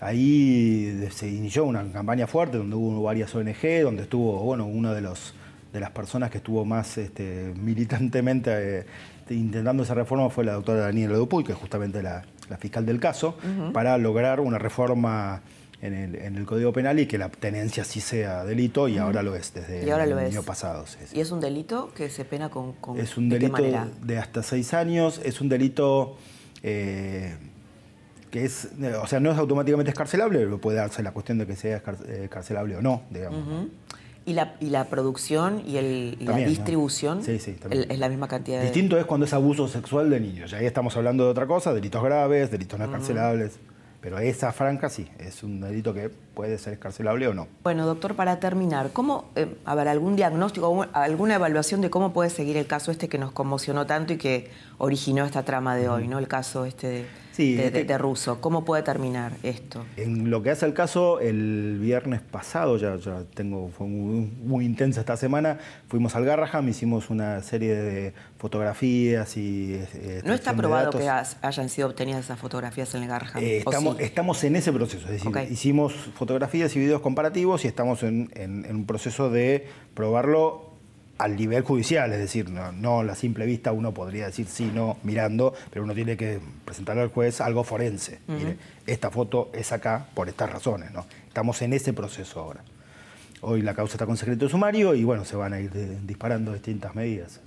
[0.00, 5.00] Ahí se inició una campaña fuerte donde hubo varias ONG, donde estuvo, bueno, una de,
[5.00, 5.34] los,
[5.72, 8.86] de las personas que estuvo más este, militantemente eh,
[9.30, 12.24] intentando esa reforma fue la doctora Daniela Dupuy, que es justamente la,
[12.58, 13.36] fiscal del caso,
[13.72, 15.40] para lograr una reforma
[15.94, 19.52] en el, Código Penal y que la tenencia sí sea delito y ahora lo es
[19.54, 20.84] desde el año pasado.
[21.12, 23.62] ¿Y es un delito que se pena con, con Es un delito
[24.02, 26.16] de hasta seis años, es un delito
[26.62, 27.36] eh,
[28.30, 28.68] que es,
[29.02, 32.74] o sea, no es automáticamente escarcelable, pero puede darse la cuestión de que sea escarcelable
[32.74, 33.68] eh, o no, digamos.
[34.24, 38.58] ¿Y la, ¿Y la, producción y, el, la distribución sí, sí, es la misma cantidad
[38.58, 38.64] de...
[38.64, 40.52] Distinto es cuando es abuso sexual de niños.
[40.52, 43.60] ahí estamos hablando de otra cosa, delitos graves, delitos no escarcelables.
[44.00, 47.48] Pero esa franca sí, es un delito que puede ser escarcelable o no.
[47.64, 52.28] Bueno, doctor, para terminar, ¿cómo, eh, a ver, algún diagnóstico, alguna evaluación de cómo puede
[52.28, 56.06] seguir el caso este que nos conmocionó tanto y que originó esta trama de hoy,
[56.06, 56.18] ¿no?
[56.18, 58.40] El caso este de de, este Russo.
[58.40, 59.84] ¿Cómo puede terminar esto?
[59.96, 65.00] En lo que hace el caso, el viernes pasado, ya, ya tengo, fue muy, intensa
[65.00, 65.58] esta semana,
[65.88, 69.74] fuimos al Garraham, hicimos una serie de fotografías y...
[69.74, 73.42] Eh, ¿No está probado que hayan sido obtenidas esas fotografías en el Garraham?
[73.42, 78.02] Eh, estamos, estamos en ese proceso, es decir, hicimos fotografías y videos comparativos y estamos
[78.02, 80.76] en un proceso de probarlo
[81.18, 84.98] al nivel judicial, es decir, no, a la simple vista uno podría decir sí, no,
[85.02, 88.20] mirando, pero uno tiene que presentarle al juez algo forense.
[88.26, 91.06] Mire, esta foto es acá por estas razones, ¿no?
[91.26, 92.60] Estamos en ese proceso ahora.
[93.40, 95.70] Hoy la causa está con secreto de sumario y bueno, se van a ir
[96.06, 97.40] disparando distintas medidas.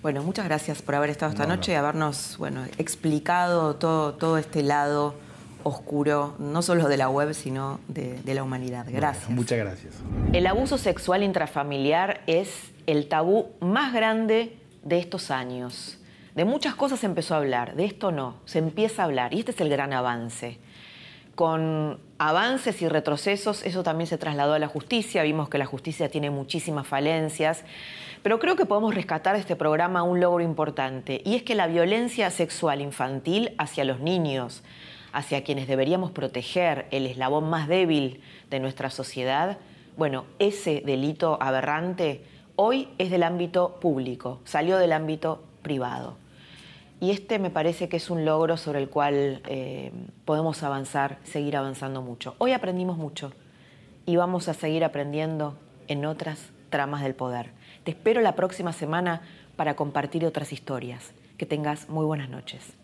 [0.00, 4.62] Bueno, muchas gracias por haber estado esta noche y habernos bueno, explicado todo, todo este
[4.62, 5.14] lado
[5.64, 8.86] oscuro, no solo de la web, sino de, la humanidad.
[8.88, 9.28] Gracias.
[9.30, 9.94] muchas gracias.
[10.32, 15.98] El abuso sexual intrafamiliar es el tabú más grande de estos años.
[16.34, 19.38] De muchas cosas se empezó a hablar, de esto no, se empieza a hablar y
[19.38, 20.58] este es el gran avance.
[21.34, 26.08] Con avances y retrocesos, eso también se trasladó a la justicia, vimos que la justicia
[26.08, 27.64] tiene muchísimas falencias,
[28.22, 31.66] pero creo que podemos rescatar de este programa un logro importante y es que la
[31.66, 34.64] violencia sexual infantil hacia los niños,
[35.14, 39.58] hacia quienes deberíamos proteger, el eslabón más débil de nuestra sociedad,
[39.96, 42.24] bueno, ese delito aberrante
[42.56, 46.16] hoy es del ámbito público, salió del ámbito privado.
[47.00, 49.92] Y este me parece que es un logro sobre el cual eh,
[50.24, 52.34] podemos avanzar, seguir avanzando mucho.
[52.38, 53.32] Hoy aprendimos mucho
[54.06, 55.56] y vamos a seguir aprendiendo
[55.86, 57.50] en otras tramas del poder.
[57.84, 59.22] Te espero la próxima semana
[59.54, 61.12] para compartir otras historias.
[61.38, 62.83] Que tengas muy buenas noches.